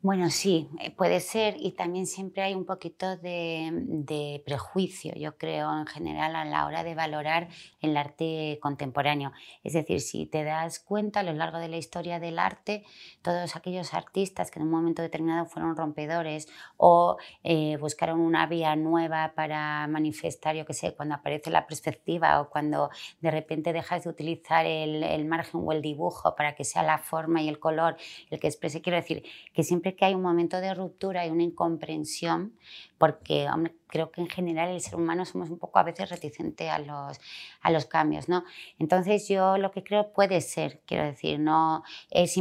Bueno, 0.06 0.30
sí, 0.30 0.68
eh, 0.80 0.92
puede 0.92 1.18
ser 1.18 1.56
y 1.58 1.72
también 1.72 2.06
siempre 2.06 2.44
hay 2.44 2.54
un 2.54 2.64
poquito 2.64 3.16
de, 3.16 4.40
prejuicio, 4.46 5.12
yo 5.16 5.36
creo, 5.36 5.76
en 5.76 5.84
general 5.84 6.36
a 6.36 6.44
la 6.44 6.64
hora 6.64 6.84
de 6.84 6.94
valorar 6.94 7.48
el 7.80 7.96
arte 7.96 8.60
contemporáneo. 8.62 9.32
Es 9.64 9.72
decir, 9.72 10.00
si 10.00 10.26
te 10.26 10.44
das 10.44 10.78
cuenta 10.78 11.20
a 11.20 11.22
lo 11.24 11.32
largo 11.32 11.58
de 11.58 11.66
la 11.66 11.76
historia 11.76 12.20
del 12.20 12.38
arte, 12.38 12.84
todos 13.20 13.56
aquellos 13.56 13.94
artistas 13.94 14.52
que 14.52 14.60
en 14.60 14.66
un 14.66 14.70
momento 14.70 15.02
determinado 15.02 15.46
fueron 15.46 15.74
rompedores 15.74 16.46
o 16.76 17.16
eh, 17.42 17.76
buscaron 17.78 18.20
una 18.20 18.46
vía 18.46 18.76
nueva 18.76 19.32
para 19.34 19.88
manifestar, 19.88 20.54
yo 20.54 20.64
qué 20.66 20.74
sé, 20.74 20.94
cuando 20.94 21.16
aparece 21.16 21.50
la 21.50 21.66
perspectiva 21.66 22.40
o 22.40 22.48
cuando 22.48 22.90
de 23.20 23.32
repente 23.32 23.72
dejas 23.72 24.04
de 24.04 24.10
utilizar 24.10 24.66
el, 24.66 25.02
el 25.02 25.24
margen 25.24 25.62
o 25.64 25.72
el 25.72 25.82
dibujo 25.82 26.36
para 26.36 26.54
que 26.54 26.62
sea 26.62 26.84
la 26.84 26.98
forma 26.98 27.42
y 27.42 27.48
el 27.48 27.58
color 27.58 27.96
el 28.30 28.38
que 28.38 28.46
exprese, 28.46 28.80
quiero 28.80 28.98
decir 28.98 29.24
que 29.52 29.64
siempre 29.64 29.95
que 29.96 30.04
hay 30.04 30.14
un 30.14 30.22
momento 30.22 30.60
de 30.60 30.74
ruptura 30.74 31.26
y 31.26 31.30
una 31.30 31.42
incomprensión, 31.42 32.52
porque 32.98 33.48
creo 33.86 34.10
que 34.10 34.20
en 34.20 34.28
general 34.28 34.70
el 34.70 34.80
ser 34.80 34.96
humano 34.96 35.24
somos 35.24 35.50
un 35.50 35.58
poco 35.58 35.78
a 35.78 35.82
veces 35.82 36.10
reticentes 36.10 36.68
a 36.70 36.78
los, 36.78 37.18
a 37.62 37.70
los 37.70 37.86
cambios, 37.86 38.28
¿no? 38.28 38.44
Entonces 38.78 39.28
yo 39.28 39.58
lo 39.58 39.70
que 39.70 39.82
creo 39.82 40.12
puede 40.12 40.40
ser, 40.40 40.80
quiero 40.86 41.04
decir, 41.04 41.40
no 41.40 41.82
es 42.10 42.36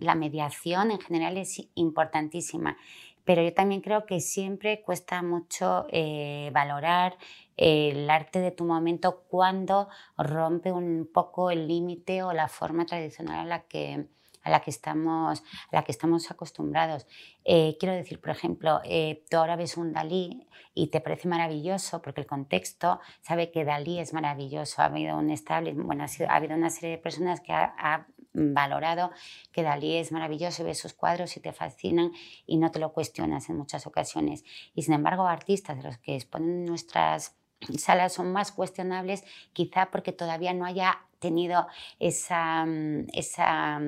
la 0.00 0.14
mediación 0.14 0.90
en 0.90 1.00
general 1.00 1.36
es 1.36 1.62
importantísima, 1.74 2.76
pero 3.24 3.42
yo 3.42 3.52
también 3.54 3.80
creo 3.80 4.04
que 4.06 4.20
siempre 4.20 4.82
cuesta 4.82 5.22
mucho 5.22 5.86
eh, 5.90 6.50
valorar 6.52 7.16
el 7.56 8.10
arte 8.10 8.40
de 8.40 8.50
tu 8.50 8.64
momento 8.64 9.24
cuando 9.28 9.88
rompe 10.16 10.72
un 10.72 11.08
poco 11.12 11.50
el 11.50 11.66
límite 11.66 12.22
o 12.22 12.32
la 12.32 12.48
forma 12.48 12.84
tradicional 12.84 13.40
a 13.40 13.44
la 13.44 13.62
que 13.62 14.06
a 14.44 14.50
la 14.50 14.60
que 14.60 14.70
estamos, 14.70 15.42
a 15.72 15.76
la 15.76 15.82
que 15.82 15.90
estamos 15.90 16.30
acostumbrados. 16.30 17.06
Eh, 17.44 17.76
quiero 17.80 17.94
decir, 17.94 18.20
por 18.20 18.30
ejemplo, 18.30 18.80
eh, 18.84 19.24
tú 19.28 19.38
ahora 19.38 19.56
ves 19.56 19.76
un 19.76 19.92
Dalí 19.92 20.46
y 20.74 20.88
te 20.88 21.00
parece 21.00 21.28
maravilloso 21.28 22.02
porque 22.02 22.20
el 22.20 22.26
contexto 22.26 23.00
sabe 23.22 23.50
que 23.50 23.64
Dalí 23.64 23.98
es 23.98 24.12
maravilloso. 24.12 24.82
Ha 24.82 24.86
habido 24.86 25.16
un 25.16 25.30
estable, 25.30 25.72
bueno, 25.72 26.04
ha, 26.04 26.36
habido 26.36 26.54
una 26.54 26.70
serie 26.70 26.90
de 26.90 26.98
personas 26.98 27.40
que 27.40 27.52
ha, 27.52 28.06
valorado 28.36 29.12
que 29.52 29.62
Dalí 29.62 29.94
es 29.94 30.10
maravilloso 30.10 30.64
ves 30.64 30.80
sus 30.80 30.92
cuadros 30.92 31.36
y 31.36 31.40
te 31.40 31.52
fascinan 31.52 32.10
y 32.46 32.56
no 32.56 32.72
te 32.72 32.80
lo 32.80 32.92
cuestionas 32.92 33.48
en 33.48 33.56
muchas 33.56 33.86
ocasiones. 33.86 34.44
Y 34.74 34.82
sin 34.82 34.94
embargo, 34.94 35.24
artistas 35.24 35.76
de 35.76 35.84
los 35.84 35.98
que 35.98 36.16
exponen 36.16 36.64
nuestras 36.64 37.36
salas 37.78 38.12
son 38.12 38.32
más 38.32 38.50
cuestionables, 38.50 39.24
quizá 39.52 39.90
porque 39.92 40.10
todavía 40.10 40.52
no 40.52 40.64
haya 40.64 40.98
tenido 41.20 41.66
esa, 41.98 42.66
esa 43.12 43.80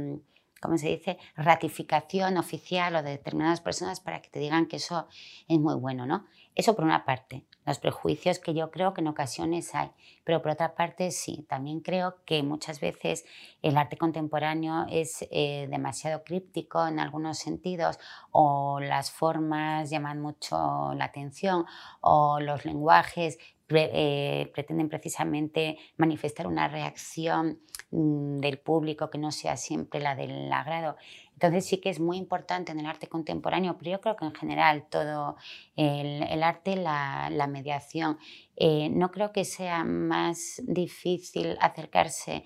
¿cómo 0.67 0.79
se 0.79 0.89
dice?, 0.89 1.19
ratificación 1.37 2.37
oficial 2.37 2.97
o 2.97 3.03
de 3.03 3.11
determinadas 3.11 3.61
personas 3.61 4.01
para 4.01 4.21
que 4.21 4.31
te 4.31 4.41
digan 4.41 4.67
que 4.67 4.77
eso 4.77 5.07
es 5.49 5.59
muy 5.59 5.75
bueno, 5.75 6.07
¿no? 6.07 6.27
Eso 6.55 6.75
por 6.75 6.85
una 6.85 7.05
parte, 7.05 7.45
los 7.67 7.79
prejuicios 7.79 8.39
que 8.39 8.55
yo 8.55 8.71
creo 8.71 8.95
que 8.95 9.03
en 9.03 9.09
ocasiones 9.09 9.75
hay, 9.75 9.91
pero 10.25 10.41
por 10.41 10.53
otra 10.53 10.75
parte 10.75 11.11
sí, 11.11 11.45
también 11.49 11.81
creo 11.81 12.17
que 12.25 12.43
muchas 12.43 12.81
veces 12.81 13.27
el 13.63 13.77
arte 13.77 13.99
contemporáneo 13.99 14.87
es 14.89 15.27
eh, 15.31 15.69
demasiado 15.71 16.25
críptico 16.25 16.87
en 16.87 16.99
algunos 16.99 17.39
sentidos 17.39 17.99
o 18.31 18.81
las 18.81 19.11
formas 19.11 19.91
llaman 19.91 20.21
mucho 20.21 20.95
la 20.95 21.05
atención 21.05 21.67
o 22.01 22.41
los 22.41 22.65
lenguajes 22.65 23.39
eh, 23.69 24.51
pretenden 24.55 24.89
precisamente 24.89 25.77
manifestar 25.97 26.47
una 26.47 26.69
reacción 26.69 27.61
del 27.91 28.59
público 28.59 29.11
que 29.11 29.19
no 29.19 29.31
sea 29.31 29.57
siempre 29.57 30.01
la 30.01 30.17
del 30.17 30.53
agrado. 30.53 30.97
Entonces 31.35 31.67
sí 31.67 31.79
que 31.79 31.91
es 31.91 32.01
muy 32.01 32.17
importante 32.17 32.73
en 32.73 32.81
el 32.81 32.87
arte 32.87 33.09
contemporáneo, 33.09 33.77
pero 33.79 33.91
yo 33.93 34.01
creo 34.01 34.17
que 34.17 34.25
en 34.25 34.35
general 34.35 34.87
todo 34.89 35.37
el, 35.77 36.43
arte, 36.43 36.77
la, 36.77 37.47
mediación, 37.49 38.19
eh, 38.57 38.89
no 38.89 39.11
creo 39.11 39.33
que 39.33 39.45
sea 39.45 39.85
más 39.85 40.63
difícil 40.67 41.57
acercarse 41.61 42.45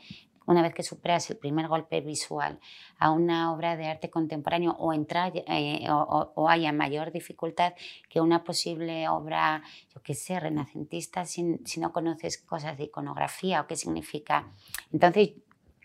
una 0.50 0.62
vez 0.62 0.74
que 0.74 0.82
superas 0.82 1.30
el 1.30 1.36
primer 1.36 1.68
golpe 1.68 2.00
visual 2.00 2.58
a 2.98 3.12
una 3.12 3.52
obra 3.52 3.76
de 3.76 3.86
arte 3.86 4.10
contemporáneo 4.10 4.72
o, 4.78 4.92
entrar, 4.92 5.32
eh, 5.34 5.86
o, 5.88 6.48
haya 6.48 6.72
mayor 6.72 7.12
dificultad 7.12 7.74
que 8.08 8.20
una 8.20 8.42
posible 8.42 9.08
obra, 9.08 9.62
yo 9.94 10.02
qué 10.02 10.14
sé, 10.14 10.40
renacentista 10.40 11.24
si, 11.24 11.60
si 11.64 11.78
no 11.78 11.92
conoces 11.92 12.38
cosas 12.38 12.76
de 12.76 12.84
iconografía 12.84 13.60
o 13.60 13.66
qué 13.66 13.76
significa. 13.76 14.50
Entonces, 14.92 15.30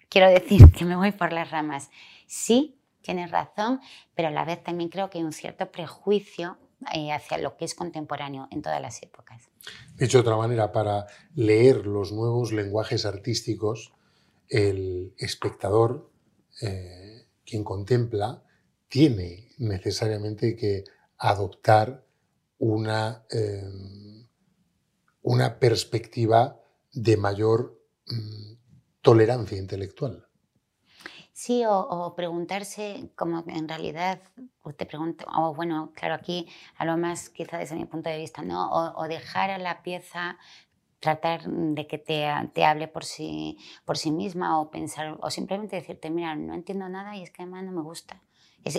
quiero 0.10 0.30
decir 0.30 0.72
que 0.78 0.84
me 0.84 0.96
voy 0.96 1.12
por 1.12 1.32
las 1.32 1.52
ramas. 1.52 1.92
Sí, 2.26 2.80
tienes 3.02 3.30
razón, 3.30 3.82
pero 4.16 4.30
a 4.30 4.32
la 4.32 4.46
vez 4.46 4.64
también 4.64 4.90
creo 4.90 5.10
que 5.10 5.20
hay 5.20 5.24
un 5.24 5.34
cierto 5.34 5.72
prejuicio 5.72 6.58
eh, 6.94 7.12
hacia 7.12 7.38
lo 7.38 7.56
que 7.56 7.66
es 7.66 7.76
contemporáneo 7.76 8.48
en 8.52 8.62
todas 8.62 8.82
las 8.82 9.02
épocas. 9.02 9.50
Dicho 9.96 10.18
de 10.18 10.22
otra 10.22 10.38
manera, 10.38 10.72
para 10.72 11.06
leer 11.36 11.86
los 11.86 12.12
nuevos 12.12 12.52
lenguajes 12.52 13.06
artísticos, 13.06 13.95
el 14.50 15.14
espectador, 15.18 16.12
eh, 16.62 17.28
quien 17.46 17.64
contempla, 17.64 18.44
tiene 18.88 19.50
necesariamente 19.58 20.56
que 20.56 20.84
adoptar 21.18 22.06
una, 22.58 23.26
eh, 23.32 23.64
una 25.22 25.60
perspectiva 25.60 26.60
de 26.94 27.18
mayor 27.18 27.82
mm, 28.08 28.54
tolerancia 29.02 29.58
intelectual. 29.58 30.28
Sí, 31.34 31.64
o, 31.68 32.14
preguntarse, 32.16 33.12
como 33.16 33.44
en 33.48 33.68
realidad 33.68 34.22
pues 34.62 34.78
te 34.78 34.86
pregunto, 34.86 35.26
o 35.38 35.54
bueno, 35.54 35.92
claro, 35.94 36.16
aquí 36.16 36.48
a 36.78 36.86
lo 36.86 36.96
más 36.96 37.30
quizá 37.30 37.58
desde 37.58 37.76
mi 37.76 37.84
punto 37.86 38.10
de 38.10 38.18
vista, 38.18 38.42
¿no? 38.42 38.72
O 38.72 39.08
dejar 39.10 39.52
a 39.52 39.58
la 39.58 39.84
pieza 39.84 40.38
tratar 41.06 41.44
de 41.48 41.86
que 41.86 42.00
te, 42.00 42.28
te, 42.54 42.66
hable 42.66 42.88
por 42.88 43.06
sí, 43.06 43.60
por 43.86 43.96
sí 43.96 44.10
misma 44.10 44.60
o 44.60 44.72
pensar, 44.72 45.16
o 45.22 45.30
simplemente 45.30 45.76
decirte, 45.76 46.10
mira, 46.10 46.36
no 46.36 46.56
entiendo 46.56 46.90
nada 46.90 47.16
y 47.16 47.22
es 47.22 47.30
que 47.30 47.44
además 47.44 47.64
no 47.64 47.72
me 47.74 47.84
gusta. 47.84 48.24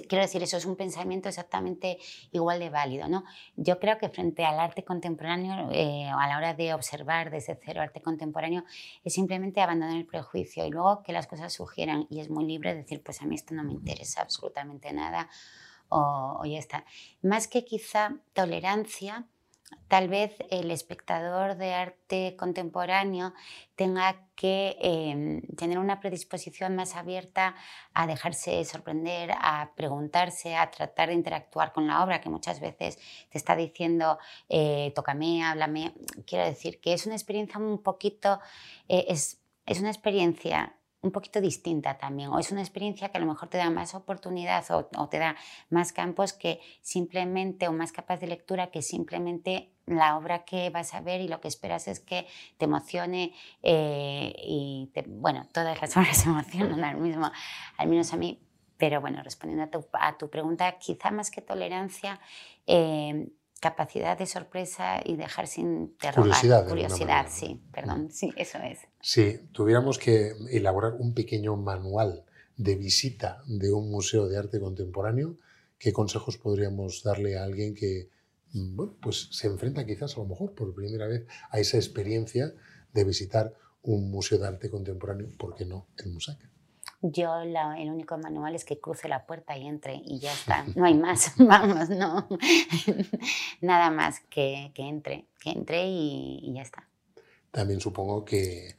quiero 0.09 0.23
decir, 0.23 0.43
eso 0.43 0.57
es 0.57 0.67
un 0.67 0.75
pensamiento 0.75 1.29
exactamente 1.29 1.99
igual 2.33 2.59
de 2.59 2.69
válido. 2.69 3.07
¿no? 3.09 3.23
Yo 3.55 3.79
creo 3.79 3.97
que 3.99 4.09
frente 4.09 4.45
al 4.45 4.59
arte 4.59 4.83
contemporáneo, 4.83 5.71
eh, 5.71 6.09
a 6.09 6.27
la 6.27 6.37
hora 6.37 6.55
de 6.55 6.75
observar 6.75 7.31
desde 7.31 7.57
cero 7.65 7.81
arte 7.81 8.03
contemporáneo, 8.03 8.65
es 9.05 9.15
simplemente 9.15 9.61
abandonar 9.61 9.97
el 9.97 10.07
prejuicio 10.07 10.67
y 10.67 10.71
luego 10.71 11.05
que 11.05 11.13
las 11.13 11.29
cosas 11.29 11.53
sugieran 11.53 12.09
y 12.11 12.19
es 12.19 12.29
muy 12.29 12.45
libre 12.45 12.75
decir, 12.75 13.05
pues 13.05 13.23
a 13.23 13.27
mí 13.27 13.37
esto 13.37 13.55
no 13.55 13.63
me 13.63 13.73
interesa 13.73 14.23
absolutamente 14.23 14.93
nada 14.93 15.29
o, 15.91 16.39
o 16.41 16.45
ya 16.45 16.59
está. 16.59 16.85
Más 17.23 17.47
que 17.47 17.65
quizá 17.65 18.17
tolerancia, 18.33 19.29
tal 19.89 20.09
vez 20.09 20.37
el 20.51 20.71
espectador 20.71 21.57
de 21.57 21.73
arte 21.75 22.37
contemporáneo 22.37 23.35
tenga 23.75 24.27
que 24.35 24.77
em, 24.81 25.43
tener 25.57 25.79
una 25.79 26.01
predisposición 26.01 26.77
más 26.77 26.97
abierta 26.97 27.55
a 27.93 28.07
dejarse 28.07 28.65
sorprender, 28.65 29.31
a 29.33 29.73
preguntarse, 29.77 30.57
a 30.57 30.71
tratar 30.71 31.09
de 31.09 31.15
interactuar 31.15 31.73
con 31.73 31.87
la 31.87 32.03
obra, 32.03 32.21
que 32.21 32.29
muchas 32.29 32.61
veces 32.61 32.99
te 33.31 33.39
está 33.39 33.57
diciendo, 33.57 34.19
eh, 34.49 34.93
tócame, 34.95 35.45
háblame. 35.45 35.95
Quiero 36.27 36.45
decir 36.45 36.81
que 36.81 36.93
es 36.93 37.07
una 37.07 37.15
experiencia 37.15 37.59
un 37.59 37.83
poquito, 37.83 38.41
eh, 38.89 39.07
es, 39.09 39.41
es 39.67 39.81
una 39.81 39.91
experiencia 39.91 40.76
un 41.03 41.13
poquito 41.13 41.41
distinta 41.41 41.99
también, 41.99 42.31
o 42.31 42.39
es 42.39 42.51
una 42.51 42.61
experiencia 42.61 43.11
que 43.11 43.19
a 43.19 43.21
lo 43.21 43.27
mejor 43.27 43.49
te 43.49 43.59
da 43.59 43.71
más 43.71 43.95
oportunidad 43.95 44.65
o, 44.71 45.09
te 45.09 45.19
da 45.19 45.37
más 45.71 45.93
campos 45.93 46.33
que 46.33 46.61
simplemente, 46.81 47.69
o 47.69 47.73
más 47.73 47.93
capas 47.93 48.21
de 48.21 48.27
lectura 48.27 48.71
que 48.71 48.83
simplemente 48.83 49.73
la 49.87 50.17
obra 50.17 50.45
que 50.45 50.69
vas 50.71 50.95
a 50.95 51.01
ver 51.01 51.21
y 51.21 51.29
lo 51.29 51.41
que 51.41 51.49
esperas 51.49 51.87
es 51.87 52.01
que 52.01 52.27
te 52.59 52.65
emocione 52.65 53.33
eh, 53.63 54.35
y, 54.39 54.91
bueno, 55.07 55.47
todas 55.53 55.81
las 55.81 55.97
obras 55.97 56.27
emocionan 56.27 56.83
al 56.83 56.97
mismo, 56.97 57.31
al 57.77 57.89
menos 57.89 58.13
a 58.13 58.17
mí, 58.17 58.41
pero 58.77 59.01
bueno, 59.01 59.23
respondiendo 59.23 59.65
a 59.65 59.71
tu, 59.71 59.87
a 59.93 60.19
tu 60.19 60.29
pregunta, 60.29 60.79
quizá 60.79 61.11
más 61.11 61.31
que 61.31 61.41
tolerancia, 61.41 62.21
eh, 62.67 63.29
capacidad 63.61 64.19
de 64.19 64.27
sorpresa 64.27 65.01
y 65.05 65.17
dejar 65.17 65.47
sin 65.47 65.73
interrogar. 65.73 66.23
Curiosidad. 66.23 66.69
Curiosidad, 66.69 67.27
sí, 67.31 67.63
perdón, 67.73 68.11
sí, 68.11 68.33
eso 68.37 68.59
es. 68.59 68.81
Si 69.01 69.39
tuviéramos 69.53 69.99
que 69.99 70.33
elaborar 70.51 70.95
un 70.99 71.15
pequeño 71.15 71.57
manual 71.57 72.25
de 72.57 72.77
visita 72.77 73.43
de 73.47 73.73
un 73.73 73.91
museo 73.91 74.29
de 74.29 74.39
arte 74.39 74.61
contemporáneo, 74.61 75.39
¿qué 75.79 75.93
consejos 75.93 76.39
podríamos 76.39 77.03
darle 77.03 77.39
a 77.39 77.45
alguien 77.45 77.75
que 77.75 78.11
bueno, 78.53 78.97
pues 79.01 79.29
se 79.33 79.49
enfrenta 79.49 79.85
quizás 79.85 80.17
a 80.17 80.21
lo 80.21 80.27
mejor 80.27 80.55
por 80.55 80.75
primera 80.75 81.07
vez 81.07 81.27
a 81.51 81.59
esa 81.59 81.77
experiencia 81.77 82.55
de 82.93 83.05
visitar 83.05 83.55
un 83.83 84.11
museo 84.11 84.39
de 84.39 84.47
arte 84.47 84.71
contemporáneo, 84.71 85.29
¿por 85.39 85.55
qué 85.55 85.65
no 85.65 85.87
el 85.99 86.13
Musaca? 86.13 86.51
Yo 87.13 87.41
el 87.41 87.91
único 87.91 88.19
manual 88.19 88.55
es 88.55 88.65
que 88.65 88.79
cruce 88.79 89.09
la 89.09 89.27
puerta 89.27 89.57
y 89.57 89.67
entre 89.67 89.97
y 90.05 90.19
ya 90.19 90.33
está. 90.33 90.65
No 90.77 90.85
hay 90.85 90.95
más, 90.95 91.33
vamos, 91.39 91.89
no. 91.91 92.29
Nada 93.61 93.91
más 93.91 94.21
que, 94.29 94.73
que 94.75 94.83
entre, 94.83 95.27
que 95.41 95.51
entre 95.51 95.87
y, 95.87 96.41
y, 96.43 96.55
ya 96.55 96.63
está. 96.63 96.89
También 97.51 97.81
supongo 97.81 98.25
que 98.25 98.77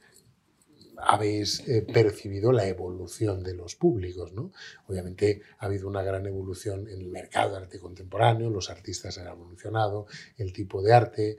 habéis 1.00 1.66
eh, 1.68 1.82
percibido 1.82 2.52
la 2.52 2.66
evolución 2.66 3.42
de 3.42 3.54
los 3.54 3.76
públicos, 3.76 4.32
¿no? 4.32 4.52
Obviamente 4.86 5.42
ha 5.58 5.66
habido 5.66 5.88
una 5.88 6.02
gran 6.02 6.26
evolución 6.26 6.88
en 6.88 7.00
el 7.00 7.08
mercado 7.08 7.52
de 7.52 7.58
arte 7.58 7.78
contemporáneo, 7.78 8.50
los 8.50 8.70
artistas 8.70 9.18
han 9.18 9.28
evolucionado, 9.28 10.06
el 10.36 10.52
tipo 10.52 10.82
de 10.82 10.92
arte, 10.92 11.38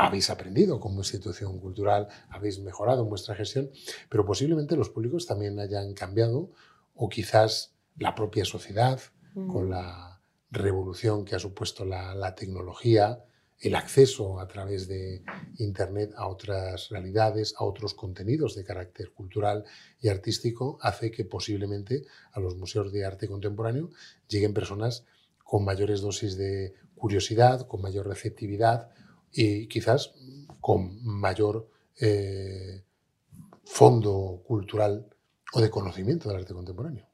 habéis 0.00 0.30
aprendido 0.30 0.80
como 0.80 1.00
institución 1.00 1.58
cultural, 1.58 2.08
habéis 2.30 2.58
mejorado 2.58 3.02
en 3.02 3.10
vuestra 3.10 3.34
gestión, 3.34 3.70
pero 4.08 4.24
posiblemente 4.24 4.76
los 4.76 4.88
públicos 4.88 5.26
también 5.26 5.58
hayan 5.60 5.92
cambiado 5.92 6.50
o 6.94 7.08
quizás 7.08 7.74
la 7.96 8.14
propia 8.14 8.44
sociedad 8.44 9.00
con 9.34 9.70
la 9.70 10.20
revolución 10.50 11.24
que 11.24 11.36
ha 11.36 11.38
supuesto 11.38 11.84
la, 11.84 12.34
tecnología, 12.34 13.22
el 13.60 13.74
acceso 13.74 14.40
a 14.40 14.48
través 14.48 14.88
de 14.88 15.22
Internet 15.58 16.12
a 16.16 16.26
otras 16.26 16.88
realidades, 16.88 17.54
a 17.58 17.64
otros 17.64 17.94
contenidos 17.94 18.56
de 18.56 18.64
carácter 18.64 19.12
cultural 19.12 19.64
y 20.00 20.08
artístico, 20.08 20.78
hace 20.80 21.10
que 21.10 21.24
posiblemente 21.24 22.06
a 22.32 22.40
los 22.40 22.56
museos 22.56 22.90
de 22.90 23.04
arte 23.04 23.28
contemporáneo 23.28 23.90
lleguen 24.28 24.54
personas 24.54 25.04
con 25.44 25.64
mayores 25.64 26.00
dosis 26.00 26.36
de 26.36 26.74
curiosidad, 26.96 27.66
con 27.66 27.82
mayor 27.82 28.08
receptividad, 28.08 28.90
y 29.32 29.66
quizás 29.68 30.12
con 30.60 31.04
mayor 31.04 31.68
eh, 32.00 32.84
fondo 33.64 34.42
cultural 34.46 35.08
o 35.52 35.60
de 35.60 35.70
conocimiento 35.70 36.28
del 36.28 36.38
arte 36.38 36.54
contemporáneo. 36.54 37.09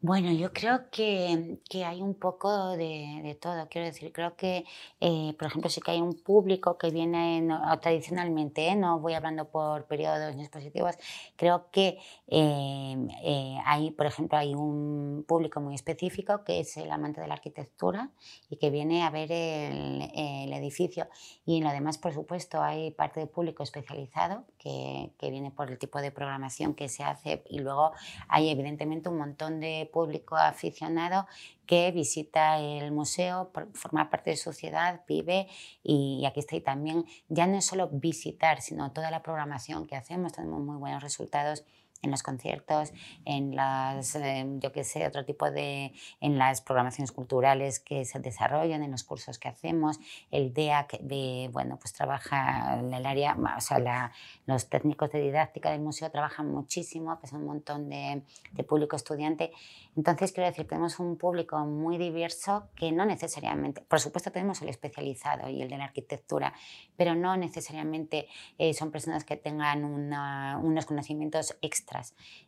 Bueno, 0.00 0.30
yo 0.30 0.52
creo 0.52 0.88
que, 0.92 1.58
que 1.68 1.84
hay 1.84 2.02
un 2.02 2.14
poco 2.14 2.76
de, 2.76 3.20
de, 3.24 3.34
todo. 3.34 3.68
Quiero 3.68 3.84
decir, 3.88 4.12
creo 4.12 4.36
que, 4.36 4.64
eh, 5.00 5.34
por 5.36 5.48
ejemplo, 5.48 5.68
sí 5.68 5.80
que 5.80 5.90
hay 5.90 6.00
un 6.00 6.14
público 6.22 6.78
que 6.78 6.90
viene 6.92 7.48
tradicionalmente, 7.82 8.68
¿eh? 8.68 8.76
no 8.76 9.00
voy 9.00 9.14
hablando 9.14 9.46
por 9.50 9.86
periodos 9.86 10.36
ni 10.36 10.42
expositivos, 10.42 10.94
creo 11.34 11.68
que 11.72 11.98
eh, 12.28 13.56
hay, 13.66 13.90
por 13.90 14.06
ejemplo, 14.06 14.38
hay 14.38 14.54
un 14.54 15.24
público 15.26 15.60
muy 15.60 15.74
específico 15.74 16.44
que 16.44 16.60
es 16.60 16.76
el 16.76 16.92
amante 16.92 17.20
de 17.20 17.26
la 17.26 17.34
arquitectura 17.34 18.10
y 18.48 18.56
que 18.56 18.70
viene 18.70 19.02
a 19.02 19.10
ver 19.10 19.32
el, 19.32 20.08
el 20.14 20.52
edificio. 20.52 21.08
Y 21.44 21.58
en 21.58 21.64
lo 21.64 21.70
demás, 21.72 21.98
por 21.98 22.14
supuesto, 22.14 22.62
hay 22.62 22.92
parte 22.92 23.18
del 23.18 23.28
público 23.28 23.64
especializado 23.64 24.44
que, 24.58 25.10
que 25.18 25.32
viene 25.32 25.50
por 25.50 25.72
el 25.72 25.78
tipo 25.78 26.00
de 26.00 26.12
programación 26.12 26.74
que 26.74 26.88
se 26.88 27.02
hace 27.02 27.42
y 27.50 27.58
luego 27.58 27.90
hay 28.28 28.50
evidentemente 28.50 29.08
un 29.08 29.18
montón 29.18 29.58
de 29.58 29.87
público 29.90 30.36
aficionado 30.36 31.26
que 31.66 31.90
visita 31.92 32.58
el 32.58 32.92
museo, 32.92 33.50
forma 33.74 34.08
parte 34.08 34.30
de 34.30 34.36
sociedad, 34.36 35.02
vive 35.06 35.48
y, 35.82 36.24
aquí 36.26 36.40
está. 36.40 36.56
Y 36.56 36.60
también 36.60 37.04
ya 37.28 37.46
no 37.46 37.58
es 37.58 37.66
solo 37.66 37.88
visitar, 37.92 38.62
sino 38.62 38.92
toda 38.92 39.10
la 39.10 39.22
programación 39.22 39.86
que 39.86 39.96
hacemos, 39.96 40.32
tenemos 40.32 40.60
muy 40.60 40.76
buenos 40.76 41.02
resultados 41.02 41.64
en 42.02 42.10
los 42.10 42.22
conciertos, 42.22 42.92
en 43.24 43.56
las, 43.56 44.14
eh, 44.14 44.46
yo 44.58 44.72
qué 44.72 44.84
sé, 44.84 45.06
otro 45.06 45.24
tipo 45.24 45.50
de, 45.50 45.92
en 46.20 46.38
las 46.38 46.60
programaciones 46.60 47.12
culturales 47.12 47.80
que 47.80 48.04
se 48.04 48.20
desarrollan, 48.20 48.82
en 48.82 48.90
los 48.90 49.04
cursos 49.04 49.38
que 49.38 49.48
hacemos, 49.48 49.98
el 50.30 50.52
DEA, 50.52 50.86
de, 51.00 51.50
bueno, 51.52 51.78
pues 51.78 51.92
trabaja 51.92 52.78
en 52.78 52.92
el 52.92 53.04
área, 53.04 53.36
o 53.56 53.60
sea, 53.60 53.78
la, 53.78 54.12
los 54.46 54.68
técnicos 54.68 55.10
de 55.10 55.20
didáctica 55.20 55.70
del 55.70 55.80
museo 55.80 56.10
trabajan 56.10 56.50
muchísimo, 56.52 57.18
son 57.28 57.40
un 57.40 57.46
montón 57.46 57.88
de, 57.88 58.22
de 58.52 58.64
público 58.64 58.96
estudiante. 58.96 59.52
Entonces, 59.96 60.32
quiero 60.32 60.48
decir, 60.48 60.66
tenemos 60.66 60.98
un 61.00 61.16
público 61.16 61.58
muy 61.58 61.98
diverso 61.98 62.68
que 62.76 62.92
no 62.92 63.04
necesariamente, 63.04 63.82
por 63.82 64.00
supuesto 64.00 64.30
tenemos 64.30 64.62
el 64.62 64.68
especializado 64.68 65.48
y 65.48 65.62
el 65.62 65.68
de 65.68 65.78
la 65.78 65.84
arquitectura, 65.84 66.52
pero 66.98 67.14
no 67.14 67.36
necesariamente 67.36 68.26
eh, 68.58 68.74
son 68.74 68.90
personas 68.90 69.24
que 69.24 69.36
tengan 69.36 69.84
unos 69.84 70.84
conocimientos 70.84 71.56
extra 71.62 72.02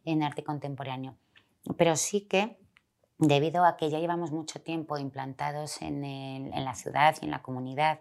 en 0.05 0.25
arte 0.25 0.43
contemporáneo. 0.43 1.17
Pero 1.79 1.95
sí 1.95 2.23
que 2.23 2.59
debido 3.17 3.65
a 3.65 3.77
que 3.77 3.89
ya 3.91 4.01
llevamos 4.01 4.33
mucho 4.33 4.61
tiempo 4.61 4.99
implantados 4.99 5.81
en, 5.83 6.51
la 6.51 6.75
ciudad 6.75 7.15
y 7.23 7.27
en 7.27 7.31
la 7.31 7.43
comunidad 7.43 8.01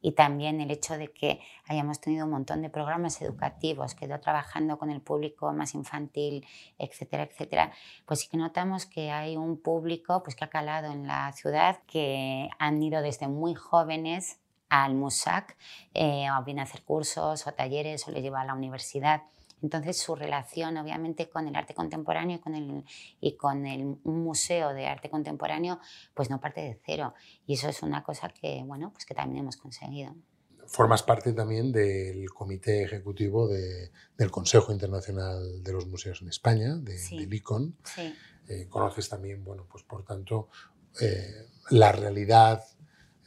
y 0.00 0.12
también 0.12 0.60
el 0.60 0.70
hecho 0.70 0.96
de 0.96 1.08
que 1.08 1.40
hayamos 1.66 2.00
tenido 2.00 2.26
un 2.26 2.30
montón 2.30 2.62
de 2.62 2.70
programas 2.70 3.20
educativos, 3.20 3.96
que 3.96 4.06
quedó 4.06 4.20
trabajando 4.20 4.78
con 4.78 4.90
el 4.90 5.00
público 5.00 5.52
más 5.52 5.74
infantil, 5.74 6.46
etcétera, 6.78 7.24
etcétera, 7.24 7.72
pues 8.06 8.20
sí 8.20 8.28
que 8.28 8.36
notamos 8.36 8.86
que 8.86 9.10
hay 9.10 9.36
un 9.36 9.60
público 9.60 10.22
pues, 10.22 10.36
que 10.36 10.44
ha 10.44 10.50
calado 10.50 10.92
en 10.92 11.08
la 11.08 11.32
ciudad, 11.32 11.80
que 11.88 12.48
han 12.60 12.80
ido 12.80 13.02
desde 13.02 13.26
muy 13.26 13.56
jóvenes 13.56 14.38
al 14.68 14.94
MUSAC, 14.94 15.56
eh, 15.94 16.26
o 16.30 16.44
bien 16.44 16.58
a 16.58 16.62
hacer 16.62 16.82
cursos 16.82 17.46
o 17.46 17.52
talleres 17.52 18.06
o 18.06 18.10
les 18.10 18.22
lleva 18.22 18.40
a 18.40 18.44
la 18.44 18.54
universidad. 18.54 19.22
Entonces 19.62 19.98
su 19.98 20.14
relación 20.14 20.76
obviamente 20.76 21.28
con 21.28 21.48
el 21.48 21.56
arte 21.56 21.74
contemporáneo 21.74 22.36
y 22.36 22.40
con 22.40 22.54
el, 22.54 22.84
y 23.20 23.36
con 23.36 23.66
el 23.66 23.98
museo 24.04 24.72
de 24.72 24.86
arte 24.86 25.10
contemporáneo 25.10 25.80
pues 26.14 26.30
no 26.30 26.40
parte 26.40 26.60
de 26.60 26.80
cero 26.86 27.14
y 27.46 27.54
eso 27.54 27.68
es 27.68 27.82
una 27.82 28.04
cosa 28.04 28.28
que 28.28 28.62
bueno 28.64 28.92
pues 28.92 29.04
que 29.04 29.14
también 29.14 29.40
hemos 29.40 29.56
conseguido. 29.56 30.14
Formas 30.66 31.02
parte 31.02 31.32
también 31.32 31.72
del 31.72 32.30
comité 32.30 32.82
ejecutivo 32.82 33.48
de, 33.48 33.90
del 34.18 34.30
Consejo 34.30 34.70
Internacional 34.70 35.62
de 35.62 35.72
los 35.72 35.86
Museos 35.86 36.20
en 36.20 36.28
España, 36.28 36.76
de, 36.76 37.00
del 37.08 37.32
ICON. 37.32 37.74
Sí. 37.84 38.14
Eh, 38.48 38.66
conoces 38.68 39.08
también, 39.08 39.42
bueno, 39.42 39.66
pues 39.66 39.82
por 39.84 40.04
tanto, 40.04 40.50
eh, 41.00 41.46
la 41.70 41.92
realidad 41.92 42.62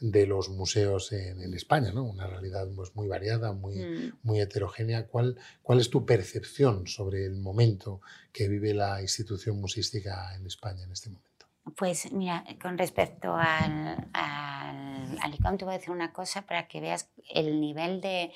de 0.02 0.26
los 0.26 0.48
museos 0.48 1.12
en, 1.12 1.54
España, 1.54 1.92
¿no? 1.92 2.02
Una 2.02 2.26
realidad 2.26 2.66
pues, 2.74 2.94
muy 2.96 3.06
variada, 3.06 3.52
muy, 3.52 3.76
mm. 3.76 4.18
muy 4.24 4.40
heterogénea. 4.40 5.06
¿Cuál, 5.06 5.38
¿Cuál 5.62 5.80
es 5.80 5.90
tu 5.90 6.04
percepción 6.04 6.88
sobre 6.88 7.24
el 7.24 7.36
momento 7.36 8.00
que 8.32 8.48
vive 8.48 8.74
la 8.74 9.00
institución 9.00 9.60
musística 9.60 10.34
en 10.34 10.44
España 10.46 10.82
en 10.82 10.92
este 10.92 11.10
momento? 11.10 11.46
Pues 11.76 12.10
mira, 12.10 12.44
con 12.60 12.76
respecto 12.76 13.32
al, 13.36 14.08
al, 14.12 15.18
al 15.20 15.34
ICOM, 15.34 15.56
te 15.56 15.64
voy 15.64 15.74
a 15.74 15.78
decir 15.78 15.92
una 15.92 16.12
cosa 16.12 16.42
para 16.42 16.66
que 16.66 16.80
veas 16.80 17.08
el 17.32 17.60
nivel 17.60 18.00
de, 18.00 18.32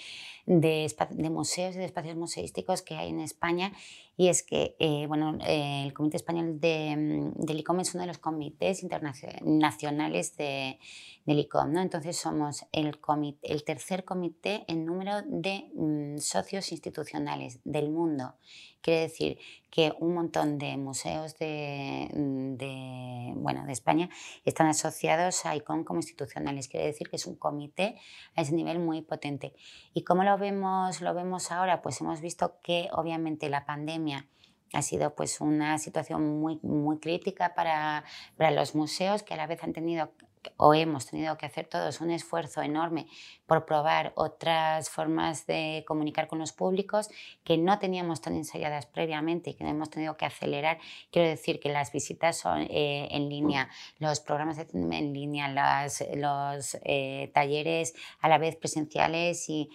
de, 0.46 0.94
de 1.10 1.30
museos 1.30 1.74
y 1.74 1.78
de 1.78 1.86
espacios 1.86 2.14
museísticos 2.14 2.82
que 2.82 2.94
hay 2.94 3.08
en 3.08 3.18
España 3.18 3.72
y 4.16 4.28
es 4.28 4.42
que 4.42 4.76
eh, 4.78 5.06
bueno, 5.06 5.36
eh, 5.46 5.84
el 5.84 5.92
Comité 5.92 6.16
Español 6.16 6.58
de, 6.58 6.96
mm, 6.96 7.44
del 7.44 7.60
ICOM 7.60 7.80
es 7.80 7.94
uno 7.94 8.02
de 8.02 8.08
los 8.08 8.18
comités 8.18 8.82
internacionales 8.82 10.36
de, 10.36 10.78
del 11.26 11.38
ICOM. 11.40 11.72
¿no? 11.72 11.80
Entonces 11.82 12.16
somos 12.16 12.64
el, 12.72 12.98
comité, 13.00 13.52
el 13.52 13.64
tercer 13.64 14.04
comité 14.04 14.64
en 14.68 14.86
número 14.86 15.22
de 15.26 15.70
mm, 15.74 16.18
socios 16.18 16.72
institucionales 16.72 17.60
del 17.64 17.90
mundo. 17.90 18.34
Quiere 18.80 19.00
decir 19.00 19.38
que 19.68 19.92
un 19.98 20.14
montón 20.14 20.58
de 20.58 20.76
museos 20.76 21.36
de, 21.38 22.08
mm, 22.14 22.56
de, 22.56 23.32
bueno, 23.34 23.66
de 23.66 23.72
España 23.72 24.08
están 24.44 24.68
asociados 24.68 25.44
a 25.44 25.56
ICOM 25.56 25.84
como 25.84 25.98
institucionales. 25.98 26.68
Quiere 26.68 26.86
decir 26.86 27.08
que 27.10 27.16
es 27.16 27.26
un 27.26 27.36
comité 27.36 27.96
a 28.36 28.42
ese 28.42 28.54
nivel 28.54 28.78
muy 28.78 29.02
potente. 29.02 29.54
¿Y 29.92 30.04
cómo 30.04 30.22
lo 30.22 30.38
vemos, 30.38 31.00
lo 31.00 31.12
vemos 31.14 31.50
ahora? 31.50 31.82
Pues 31.82 32.00
hemos 32.00 32.20
visto 32.20 32.60
que 32.62 32.88
obviamente 32.92 33.50
la 33.50 33.66
pandemia 33.66 34.05
ha 34.72 34.82
sido 34.82 35.14
pues 35.14 35.40
una 35.40 35.78
situación 35.78 36.40
muy, 36.40 36.58
muy 36.62 36.98
crítica 36.98 37.54
para, 37.54 38.04
para 38.36 38.50
los 38.50 38.74
museos 38.74 39.22
que 39.22 39.34
a 39.34 39.36
la 39.36 39.46
vez 39.46 39.62
han 39.62 39.72
tenido 39.72 40.10
o 40.56 40.74
hemos 40.74 41.06
tenido 41.06 41.36
que 41.36 41.46
hacer 41.46 41.66
todos 41.66 42.00
un 42.00 42.10
esfuerzo 42.10 42.62
enorme 42.62 43.06
por 43.46 43.66
probar 43.66 44.12
otras 44.14 44.90
formas 44.90 45.46
de 45.46 45.84
comunicar 45.86 46.28
con 46.28 46.38
los 46.38 46.52
públicos 46.52 47.08
que 47.44 47.58
no 47.58 47.78
teníamos 47.78 48.20
tan 48.20 48.34
ensayadas 48.34 48.86
previamente 48.86 49.50
y 49.50 49.54
que 49.54 49.64
hemos 49.64 49.90
tenido 49.90 50.16
que 50.16 50.26
acelerar. 50.26 50.78
Quiero 51.10 51.28
decir 51.28 51.60
que 51.60 51.70
las 51.70 51.92
visitas 51.92 52.36
son 52.36 52.62
eh, 52.62 53.08
en 53.10 53.28
línea, 53.28 53.68
los 53.98 54.20
programas 54.20 54.58
en 54.58 55.12
línea, 55.12 55.48
los 56.14 56.76
eh, 56.84 57.30
talleres 57.34 57.94
a 58.20 58.28
la 58.28 58.38
vez 58.38 58.56
presenciales 58.56 59.48
y 59.48 59.68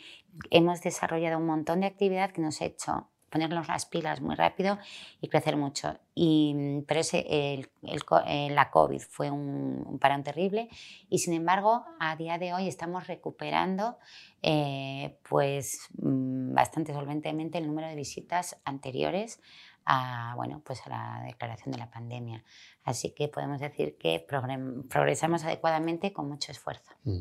hemos 0.50 0.82
desarrollado 0.82 1.38
un 1.38 1.46
montón 1.46 1.82
de 1.82 1.88
actividad 1.88 2.32
que 2.32 2.42
nos 2.42 2.62
ha 2.62 2.66
hecho 2.66 3.10
ponernos 3.32 3.68
las 3.68 3.86
pilas 3.86 4.22
muy 4.22 4.36
rápido 4.36 4.78
y 5.22 5.30
crecer 5.30 5.56
mucho. 5.58 5.98
Y, 6.14 6.54
mm, 6.54 6.84
pero 6.84 7.00
ese, 7.00 7.26
eh, 7.28 8.50
la 8.52 8.70
COVID 8.70 9.02
fue 9.02 9.32
un, 9.32 9.98
parón 10.00 10.24
terrible 10.24 10.70
y 11.10 11.20
sin 11.20 11.34
embargo 11.34 11.86
a 12.00 12.16
día 12.16 12.38
de 12.38 12.54
hoy 12.54 12.68
estamos 12.68 13.08
recuperando 13.08 13.98
eh, 14.42 15.18
pues 15.30 15.88
mm, 15.98 16.54
bastante 16.54 16.94
solventemente 16.94 17.58
el 17.58 17.68
número 17.68 17.88
de 17.88 17.96
visitas 17.96 18.58
anteriores 18.66 19.40
a, 19.86 20.34
bueno, 20.36 20.62
pues 20.64 20.82
a 20.86 20.90
la 20.90 21.24
declaración 21.26 21.72
de 21.72 21.78
la 21.78 21.90
pandemia. 21.90 22.44
Así 22.84 23.12
que 23.12 23.28
podemos 23.28 23.60
decir 23.60 23.98
que 23.98 24.26
progresamos 24.28 25.44
adecuadamente 25.44 26.14
con 26.14 26.28
mucho 26.28 26.52
esfuerzo. 26.52 26.92
Mm. 27.04 27.20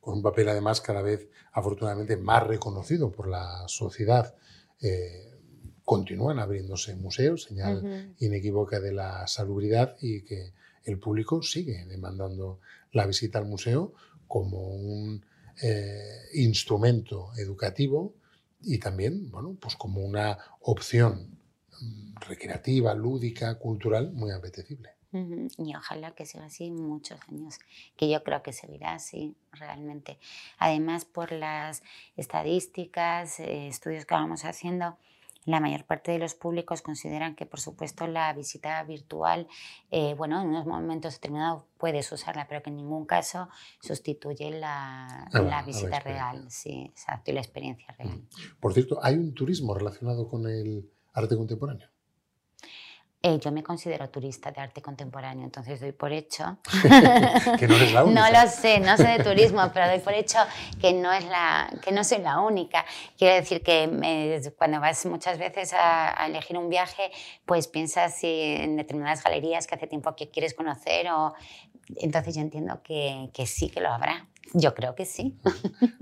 Con 0.00 0.14
un 0.14 0.22
papel 0.22 0.48
además 0.48 0.80
cada 0.80 1.02
vez 1.02 1.28
afortunadamente 1.52 2.16
más 2.16 2.44
reconocido 2.46 3.12
por 3.12 3.28
la 3.28 3.64
sociedad. 3.68 4.34
Eh, 4.80 5.31
continúan 5.92 6.38
abriéndose 6.38 6.96
museos, 6.96 7.42
señal 7.42 8.14
inequívoca 8.18 8.80
de 8.80 8.92
la 8.92 9.26
salubridad 9.26 9.96
y 10.00 10.22
que 10.22 10.54
el 10.84 10.98
público 10.98 11.42
sigue 11.42 11.84
demandando 11.84 12.60
la 12.92 13.04
visita 13.06 13.38
al 13.38 13.44
museo 13.44 13.92
como 14.26 14.68
un 14.68 15.22
eh, 15.62 16.30
instrumento 16.32 17.30
educativo 17.36 18.14
y 18.62 18.78
también, 18.78 19.30
bueno, 19.30 19.54
pues 19.60 19.76
como 19.76 20.00
una 20.00 20.38
opción 20.60 21.38
mm, 21.78 22.14
recreativa, 22.26 22.94
lúdica, 22.94 23.58
cultural 23.58 24.12
muy 24.12 24.30
apetecible. 24.30 24.90
Y 25.58 25.76
ojalá 25.76 26.12
que 26.12 26.24
siga 26.24 26.46
así 26.46 26.70
muchos 26.70 27.20
años, 27.28 27.58
que 27.98 28.08
yo 28.08 28.24
creo 28.24 28.42
que 28.42 28.54
seguirá 28.54 28.94
así 28.94 29.36
realmente. 29.52 30.18
Además, 30.56 31.04
por 31.04 31.32
las 31.32 31.82
estadísticas, 32.16 33.38
eh, 33.38 33.68
estudios 33.68 34.06
que 34.06 34.14
vamos 34.14 34.46
haciendo, 34.46 34.96
la 35.44 35.60
mayor 35.60 35.84
parte 35.84 36.12
de 36.12 36.18
los 36.18 36.34
públicos 36.34 36.82
consideran 36.82 37.34
que, 37.34 37.46
por 37.46 37.60
supuesto, 37.60 38.06
la 38.06 38.32
visita 38.32 38.82
virtual, 38.84 39.48
eh, 39.90 40.14
bueno, 40.14 40.40
en 40.40 40.48
unos 40.48 40.66
momentos 40.66 41.14
determinados 41.14 41.64
puedes 41.78 42.10
usarla, 42.12 42.46
pero 42.48 42.62
que 42.62 42.70
en 42.70 42.76
ningún 42.76 43.06
caso 43.06 43.48
sustituye 43.80 44.50
la, 44.50 45.24
ah, 45.32 45.42
la 45.42 45.62
visita 45.62 46.00
real, 46.00 46.50
sí, 46.50 46.86
exacto, 46.90 47.30
y 47.30 47.34
la 47.34 47.40
experiencia 47.40 47.92
real. 47.98 48.22
Por 48.60 48.72
cierto, 48.72 48.98
¿hay 49.02 49.16
un 49.16 49.34
turismo 49.34 49.74
relacionado 49.74 50.28
con 50.28 50.46
el 50.48 50.90
arte 51.12 51.36
contemporáneo? 51.36 51.91
Eh, 53.24 53.38
yo 53.38 53.52
me 53.52 53.62
considero 53.62 54.10
turista 54.10 54.50
de 54.50 54.60
arte 54.60 54.82
contemporáneo, 54.82 55.44
entonces 55.44 55.80
doy 55.80 55.92
por 55.92 56.10
hecho. 56.12 56.58
que 57.58 57.68
no 57.68 57.76
eres 57.76 57.92
la 57.92 58.02
única. 58.04 58.30
No 58.30 58.42
lo 58.42 58.50
sé, 58.50 58.80
no 58.80 58.96
sé 58.96 59.06
de 59.06 59.22
turismo, 59.22 59.62
pero 59.72 59.86
doy 59.86 60.00
por 60.00 60.12
hecho 60.12 60.38
que 60.80 60.92
no, 60.92 61.12
es 61.12 61.24
la, 61.26 61.72
que 61.84 61.92
no 61.92 62.02
soy 62.02 62.18
la 62.18 62.40
única. 62.40 62.84
Quiero 63.16 63.36
decir 63.36 63.62
que 63.62 64.42
cuando 64.58 64.80
vas 64.80 65.06
muchas 65.06 65.38
veces 65.38 65.72
a, 65.72 66.26
elegir 66.26 66.58
un 66.58 66.68
viaje, 66.68 67.12
pues 67.46 67.68
piensas 67.68 68.18
en 68.22 68.76
determinadas 68.76 69.22
galerías 69.22 69.68
que 69.68 69.76
hace 69.76 69.86
tiempo 69.86 70.16
que 70.16 70.28
quieres 70.28 70.54
conocer, 70.54 71.08
o, 71.10 71.32
entonces 71.98 72.34
yo 72.34 72.40
entiendo 72.40 72.82
que, 72.82 73.30
que 73.32 73.46
sí 73.46 73.70
que 73.70 73.80
lo 73.80 73.90
habrá. 73.90 74.26
Yo 74.52 74.74
creo 74.74 74.96
que 74.96 75.06
sí. 75.06 75.38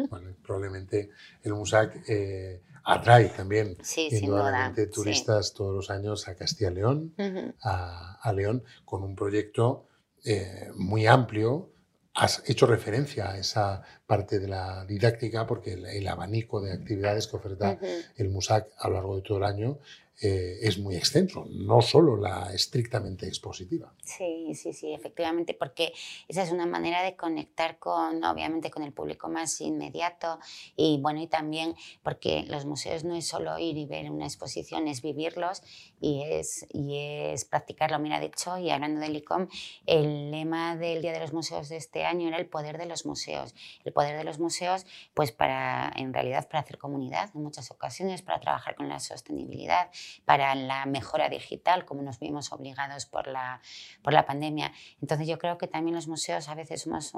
Bueno, 0.08 0.34
probablemente 0.42 1.10
el 1.42 1.52
MUSAC. 1.52 2.02
Eh, 2.08 2.62
atrae 2.84 3.28
también 3.28 3.76
indudablemente 4.10 4.86
turistas 4.86 5.54
todos 5.54 5.74
los 5.74 5.90
años 5.90 6.28
a 6.28 6.34
Castilla 6.34 6.70
y 6.70 6.74
León, 6.74 7.14
a, 7.62 8.32
León, 8.34 8.64
con 8.84 9.02
un 9.02 9.14
proyecto 9.14 9.86
eh, 10.24 10.70
muy 10.74 11.06
amplio. 11.06 11.70
Has 12.12 12.42
hecho 12.46 12.66
referencia 12.66 13.30
a 13.30 13.38
esa 13.38 13.82
parte 14.06 14.40
de 14.40 14.48
la 14.48 14.84
didáctica 14.84 15.46
porque 15.46 15.74
el, 15.74 16.08
abanico 16.08 16.60
de 16.60 16.72
actividades 16.72 17.28
que 17.28 17.36
oferta 17.36 17.78
el 18.16 18.28
MUSAC 18.30 18.68
a 18.78 18.88
lo 18.88 18.94
largo 18.94 19.16
de 19.16 19.22
todo 19.22 19.38
el 19.38 19.44
año 19.44 19.78
eh, 20.22 20.58
es 20.62 20.78
muy 20.78 20.96
extenso, 20.96 21.46
no 21.50 21.80
solo 21.80 22.16
la 22.16 22.52
estrictamente 22.52 23.26
expositiva. 23.26 23.94
Sí, 24.02 24.54
sí, 24.54 24.74
sí, 24.74 24.92
efectivamente, 24.92 25.54
porque 25.54 25.94
esa 26.28 26.42
es 26.42 26.52
una 26.52 26.66
manera 26.66 27.02
de 27.02 27.16
conectar 27.16 27.78
con, 27.78 28.22
obviamente, 28.22 28.70
con 28.70 28.82
el 28.82 28.92
público 28.92 29.30
más 29.30 29.60
inmediato 29.62 30.38
y 30.76 30.98
bueno, 31.00 31.22
y 31.22 31.26
también 31.26 31.74
porque 32.02 32.44
los 32.48 32.66
museos 32.66 33.02
no 33.04 33.14
es 33.14 33.26
solo 33.26 33.58
ir 33.58 33.78
y 33.78 33.86
ver 33.86 34.10
una 34.10 34.26
exposición, 34.26 34.88
es 34.88 35.00
vivirlos 35.00 35.62
y 36.00 36.22
es, 36.24 36.66
y 36.70 36.98
es 36.98 37.46
practicarlo. 37.46 37.98
Mira, 37.98 38.20
de 38.20 38.26
hecho, 38.26 38.58
y 38.58 38.68
hablando 38.68 39.00
del 39.00 39.16
ICOM, 39.16 39.48
el 39.86 40.30
lema 40.30 40.76
del 40.76 41.00
Día 41.00 41.12
de 41.12 41.20
los 41.20 41.32
Museos 41.32 41.70
de 41.70 41.76
este 41.78 42.04
año 42.04 42.28
era 42.28 42.36
el 42.36 42.46
poder 42.46 42.76
de 42.76 42.84
los 42.84 43.06
museos. 43.06 43.54
El 43.84 43.94
poder 43.94 44.18
de 44.18 44.24
los 44.24 44.38
museos, 44.38 44.84
pues 45.14 45.32
para, 45.32 45.90
en 45.96 46.12
realidad, 46.12 46.46
para 46.48 46.60
hacer 46.60 46.76
comunidad 46.76 47.30
en 47.34 47.42
muchas 47.42 47.70
ocasiones, 47.70 48.20
para 48.20 48.38
trabajar 48.38 48.74
con 48.74 48.88
la 48.88 49.00
sostenibilidad 49.00 49.90
para 50.24 50.54
la 50.54 50.86
mejora 50.86 51.28
digital, 51.28 51.84
como 51.84 52.02
nos 52.02 52.18
vimos 52.18 52.52
obligados 52.52 53.06
por 53.06 53.26
la, 53.26 53.60
por 54.02 54.12
la 54.12 54.26
pandemia. 54.26 54.72
Entonces 55.00 55.26
yo 55.26 55.38
creo 55.38 55.58
que 55.58 55.66
también 55.66 55.94
los 55.94 56.08
museos 56.08 56.48
a 56.48 56.54
veces 56.54 56.82
somos 56.82 57.12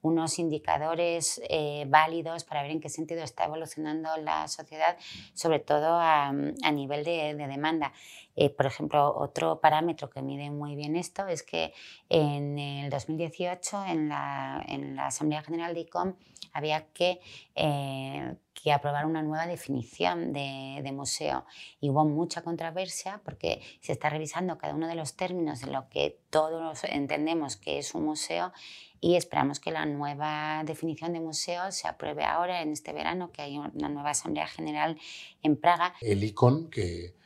unos 0.00 0.38
indicadores 0.38 1.40
eh, 1.48 1.84
válidos 1.88 2.44
para 2.44 2.62
ver 2.62 2.72
en 2.72 2.80
qué 2.80 2.88
sentido 2.88 3.22
está 3.22 3.44
evolucionando 3.44 4.16
la 4.18 4.48
sociedad, 4.48 4.96
sobre 5.34 5.60
todo 5.60 5.98
a, 5.98 6.28
a 6.28 6.72
nivel 6.72 7.04
de, 7.04 7.34
de 7.34 7.46
demanda. 7.46 7.92
Eh, 8.34 8.48
por 8.48 8.66
ejemplo, 8.66 9.14
otro 9.14 9.60
parámetro 9.60 10.08
que 10.08 10.22
mide 10.22 10.50
muy 10.50 10.74
bien 10.74 10.96
esto 10.96 11.26
es 11.26 11.42
que 11.42 11.74
en 12.08 12.58
el 12.58 12.90
2018 12.90 13.84
en 13.84 14.08
la, 14.08 14.64
en 14.66 14.96
la 14.96 15.08
Asamblea 15.08 15.42
General 15.42 15.74
de 15.74 15.80
ICOM 15.80 16.14
había 16.52 16.86
que, 16.92 17.20
eh, 17.54 18.34
que 18.62 18.72
aprobar 18.72 19.06
una 19.06 19.22
nueva 19.22 19.46
definición 19.46 20.32
de, 20.32 20.92
museo. 20.92 21.46
Y 21.80 21.90
hubo 21.90 22.04
mucha 22.04 22.42
controversia 22.42 23.20
porque 23.24 23.60
se 23.80 23.92
está 23.92 24.08
revisando 24.08 24.58
cada 24.58 24.74
uno 24.74 24.86
de 24.86 24.94
los 24.94 25.16
términos 25.16 25.60
de 25.60 25.72
lo 25.72 25.88
que 25.88 26.20
todos 26.30 26.84
entendemos 26.84 27.56
que 27.56 27.78
es 27.78 27.94
un 27.94 28.04
museo 28.04 28.52
y 29.00 29.16
esperamos 29.16 29.58
que 29.58 29.72
la 29.72 29.84
nueva 29.86 30.62
definición 30.64 31.12
de 31.12 31.20
museo 31.20 31.72
se 31.72 31.88
apruebe 31.88 32.24
ahora 32.24 32.62
en 32.62 32.70
este 32.70 32.92
verano, 32.92 33.32
que 33.32 33.42
hay 33.42 33.58
una 33.58 33.88
nueva 33.88 34.10
Asamblea 34.10 34.46
General 34.46 34.96
en 35.42 35.56
Praga. 35.56 35.94
El 36.00 36.22
ICON 36.22 36.70
que 36.70 37.16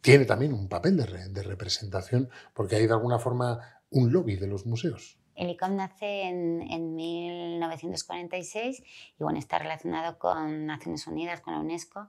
tiene 0.00 0.24
también 0.24 0.54
un 0.54 0.68
papel 0.68 0.96
de, 0.96 1.42
representación 1.42 2.30
porque 2.54 2.76
hay 2.76 2.86
de 2.86 2.92
alguna 2.94 3.18
forma 3.18 3.82
un 3.90 4.12
lobby 4.12 4.36
de 4.36 4.46
los 4.46 4.64
museos. 4.64 5.18
El 5.36 5.50
ICOM 5.50 5.76
nace 5.76 6.22
en, 6.22 6.94
1946 6.96 8.82
y 9.18 9.22
bueno, 9.22 9.38
está 9.38 9.58
relacionado 9.58 10.18
con 10.18 10.66
Naciones 10.66 11.06
Unidas, 11.06 11.42
con 11.42 11.54
la 11.54 11.60
UNESCO. 11.60 12.08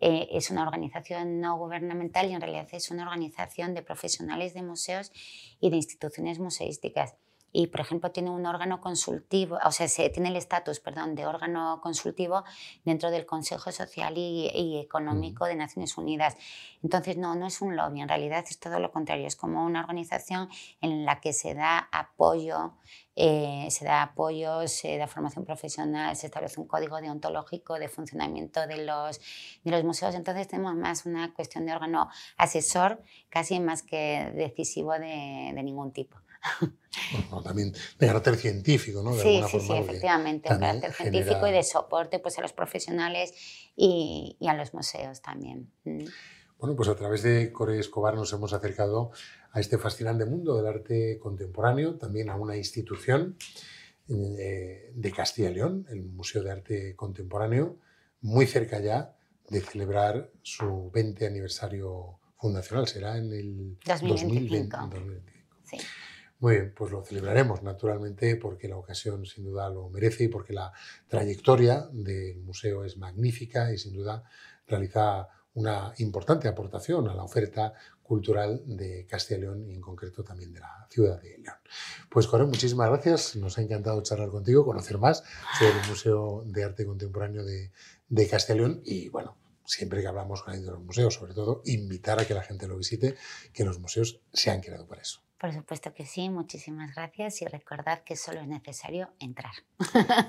Eh, 0.00 0.28
es 0.30 0.50
una 0.50 0.62
organización 0.62 1.40
no 1.40 1.58
gubernamental 1.58 2.30
y 2.30 2.34
en 2.34 2.40
realidad 2.40 2.68
es 2.70 2.90
una 2.92 3.02
organización 3.02 3.74
de 3.74 3.82
profesionales 3.82 4.54
de 4.54 4.62
museos 4.62 5.10
y 5.60 5.70
de 5.70 5.76
instituciones 5.76 6.38
museísticas 6.38 7.16
y, 7.52 7.68
por 7.68 7.80
ejemplo, 7.80 8.10
tiene 8.10 8.30
un 8.30 8.44
órgano 8.44 8.80
consultivo, 8.80 9.58
o 9.64 9.72
sea, 9.72 9.88
se, 9.88 10.10
tiene 10.10 10.28
el 10.28 10.36
estatus, 10.36 10.80
perdón, 10.80 11.14
de 11.14 11.26
órgano 11.26 11.80
consultivo 11.82 12.44
dentro 12.84 13.10
del 13.10 13.24
Consejo 13.24 13.72
Social 13.72 14.14
y, 14.16 14.78
Económico 14.78 15.46
de 15.46 15.56
Naciones 15.56 15.96
Unidas. 15.96 16.36
Entonces, 16.82 17.16
no, 17.16 17.34
no 17.34 17.46
es 17.46 17.60
un 17.62 17.74
lobby, 17.74 18.00
en 18.00 18.08
realidad 18.08 18.44
es 18.48 18.58
todo 18.60 18.78
lo 18.78 18.92
contrario, 18.92 19.26
es 19.26 19.36
como 19.36 19.64
una 19.64 19.80
organización 19.80 20.48
en 20.80 21.04
la 21.04 21.20
que 21.20 21.32
se 21.32 21.54
da 21.54 21.88
apoyo, 21.90 22.74
eh, 23.16 23.66
se 23.70 23.84
da 23.84 24.02
apoyo, 24.02 24.68
se 24.68 24.98
da 24.98 25.06
formación 25.06 25.44
profesional, 25.44 26.14
se 26.16 26.26
establece 26.26 26.60
un 26.60 26.68
código 26.68 27.00
deontológico 27.00 27.78
de 27.78 27.88
funcionamiento 27.88 28.66
de 28.66 28.84
los, 28.84 29.20
de 29.64 29.70
los 29.70 29.84
museos. 29.84 30.14
Entonces, 30.14 30.48
tenemos 30.48 30.74
más 30.74 31.06
una 31.06 31.32
cuestión 31.32 31.64
de 31.64 31.72
órgano 31.72 32.10
asesor, 32.36 33.02
casi 33.30 33.58
más 33.58 33.82
que 33.82 34.30
decisivo 34.34 34.92
de, 34.92 35.52
de 35.54 35.62
ningún 35.62 35.92
tipo. 35.92 36.18
También 37.44 37.72
de 37.72 38.06
carácter 38.06 38.36
científico, 38.36 39.02
¿no? 39.02 39.14
sí, 39.14 39.42
sí, 39.50 39.60
sí, 39.60 39.72
efectivamente, 39.72 40.52
de 40.52 40.60
carácter 40.60 40.92
científico 40.92 41.46
y 41.46 41.52
de 41.52 41.62
soporte 41.62 42.18
pues, 42.18 42.38
a 42.38 42.42
los 42.42 42.52
profesionales 42.52 43.32
y, 43.76 44.36
a 44.46 44.54
los 44.54 44.74
museos 44.74 45.20
también. 45.22 45.70
Mm. 45.84 46.04
Bueno, 46.58 46.74
pues 46.74 46.88
a 46.88 46.96
través 46.96 47.22
de 47.22 47.52
Core 47.52 47.78
Escobar 47.78 48.14
nos 48.14 48.32
hemos 48.32 48.52
acercado 48.52 49.12
a 49.52 49.60
este 49.60 49.78
fascinante 49.78 50.24
mundo 50.24 50.56
del 50.56 50.66
arte 50.66 51.18
contemporáneo, 51.20 51.94
también 51.96 52.30
a 52.30 52.36
una 52.36 52.56
institución 52.56 53.36
eh, 54.08 54.90
de 54.92 55.12
Castilla 55.12 55.50
y 55.50 55.54
León, 55.54 55.86
el 55.90 56.02
Museo 56.04 56.42
de 56.42 56.50
Arte 56.50 56.96
Contemporáneo, 56.96 57.76
muy 58.22 58.46
cerca 58.46 58.80
ya 58.80 59.14
de 59.48 59.60
celebrar 59.60 60.30
su 60.42 60.90
20 60.92 61.26
aniversario 61.26 62.18
fundacional. 62.38 62.86
Será 62.88 63.16
en 63.16 63.32
el 63.32 63.78
2025. 63.84 64.76
2025. 64.76 65.56
Sí. 65.64 65.76
Muy 66.40 66.54
bien, 66.54 66.72
pues 66.76 66.92
lo 66.92 67.04
celebraremos 67.04 67.64
naturalmente 67.64 68.36
porque 68.36 68.68
la 68.68 68.76
ocasión 68.76 69.26
sin 69.26 69.44
duda 69.44 69.68
lo 69.70 69.88
merece 69.88 70.24
y 70.24 70.28
porque 70.28 70.52
la 70.52 70.72
trayectoria 71.08 71.88
del 71.90 72.38
museo 72.42 72.84
es 72.84 72.96
magnífica 72.96 73.72
y 73.72 73.78
sin 73.78 73.92
duda 73.92 74.22
realiza 74.68 75.28
una 75.54 75.92
importante 75.98 76.46
aportación 76.46 77.08
a 77.08 77.14
la 77.14 77.24
oferta 77.24 77.74
cultural 78.04 78.62
de 78.64 79.04
Castilla 79.06 79.38
y 79.38 79.40
León 79.40 79.68
y 79.68 79.74
en 79.74 79.80
concreto 79.80 80.22
también 80.22 80.52
de 80.52 80.60
la 80.60 80.86
ciudad 80.88 81.20
de 81.20 81.38
León. 81.38 81.56
Pues 82.08 82.28
Corén, 82.28 82.48
muchísimas 82.48 82.88
gracias, 82.88 83.34
nos 83.34 83.58
ha 83.58 83.62
encantado 83.62 84.00
charlar 84.02 84.30
contigo, 84.30 84.64
conocer 84.64 84.96
más 84.98 85.24
sobre 85.58 85.80
el 85.80 85.88
Museo 85.88 86.44
de 86.46 86.62
Arte 86.62 86.86
Contemporáneo 86.86 87.44
de, 87.44 87.72
Castilla 88.28 88.54
y 88.54 88.58
León 88.58 88.82
y 88.84 89.08
bueno, 89.08 89.36
siempre 89.64 90.00
que 90.00 90.06
hablamos 90.06 90.42
con 90.42 90.52
alguien 90.52 90.66
de 90.66 90.72
los 90.72 90.84
museos, 90.84 91.14
sobre 91.14 91.34
todo 91.34 91.62
invitar 91.64 92.20
a 92.20 92.24
que 92.24 92.34
la 92.34 92.42
gente 92.42 92.68
lo 92.68 92.78
visite, 92.78 93.16
que 93.52 93.64
los 93.64 93.80
museos 93.80 94.20
se 94.32 94.52
han 94.52 94.60
creado 94.60 94.86
para 94.86 95.02
eso. 95.02 95.27
Por 95.38 95.52
supuesto 95.52 95.94
que 95.94 96.04
sí, 96.04 96.28
muchísimas 96.30 96.94
gracias 96.94 97.42
y 97.42 97.46
recordad 97.46 98.02
que 98.02 98.16
solo 98.16 98.40
es 98.40 98.48
necesario 98.48 99.10
entrar. 99.20 99.52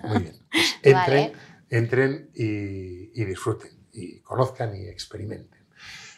Muy 0.03 0.23
bien, 0.23 0.35
pues 0.51 0.65
entren, 0.83 1.33
entren 1.69 2.31
y, 2.33 3.25
disfruten, 3.25 3.87
y 3.91 4.19
conozcan 4.19 4.75
y 4.75 4.87
experimenten. 4.87 5.67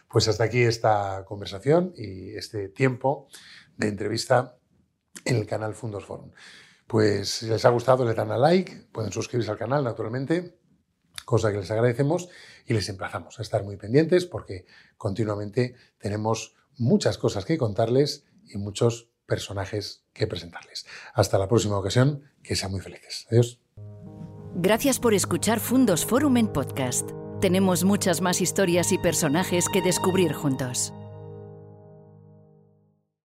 Pues 0.10 0.28
hasta 0.28 0.44
aquí 0.44 0.62
esta 0.62 1.24
conversación 1.26 1.94
y 1.96 2.36
este 2.36 2.68
tiempo 2.68 3.30
de 3.78 3.88
entrevista 3.88 4.58
en 5.24 5.38
el 5.38 5.46
canal 5.46 5.74
Fundos 5.74 6.06
Forum. 6.06 6.32
Pues 6.86 7.30
si 7.30 7.48
les 7.48 7.64
ha 7.64 7.70
gustado 7.70 8.04
le 8.04 8.14
dan 8.14 8.32
a 8.32 8.38
like, 8.38 8.88
pueden 8.92 9.14
suscribirse 9.14 9.52
al 9.52 9.58
canal 9.58 9.86
naturalmente 9.86 10.60
cosa 11.32 11.52
que 11.52 11.60
les 11.60 11.72
agradecemos 11.72 12.28
y 12.66 12.74
les 12.74 12.90
emplazamos 12.90 13.40
a 13.40 13.42
estar 13.42 13.64
muy 13.64 13.78
pendientes 13.78 14.26
porque 14.26 14.66
continuamente 14.98 15.76
tenemos 15.98 16.56
muchas 16.78 17.18
cosas 17.18 17.46
que 17.46 17.58
contarles 17.58 18.26
y 18.48 18.58
muchos 18.58 19.10
personajes 19.26 20.04
que 20.14 20.28
presentarles. 20.28 20.86
Hasta 21.14 21.38
la 21.38 21.48
próxima 21.48 21.78
ocasión, 21.78 22.24
que 22.44 22.56
sean 22.56 22.72
muy 22.72 22.82
felices. 22.82 23.28
Adiós. 23.32 23.60
Gracias 24.56 25.00
por 25.00 25.14
escuchar 25.14 25.60
Fundos 25.60 26.06
Forum 26.06 26.38
en 26.38 26.48
podcast. 26.48 27.10
Tenemos 27.40 27.84
muchas 27.84 28.22
más 28.22 28.42
historias 28.42 28.92
y 28.92 28.98
personajes 28.98 29.66
que 29.72 29.82
descubrir 29.82 30.34
juntos. 30.34 30.94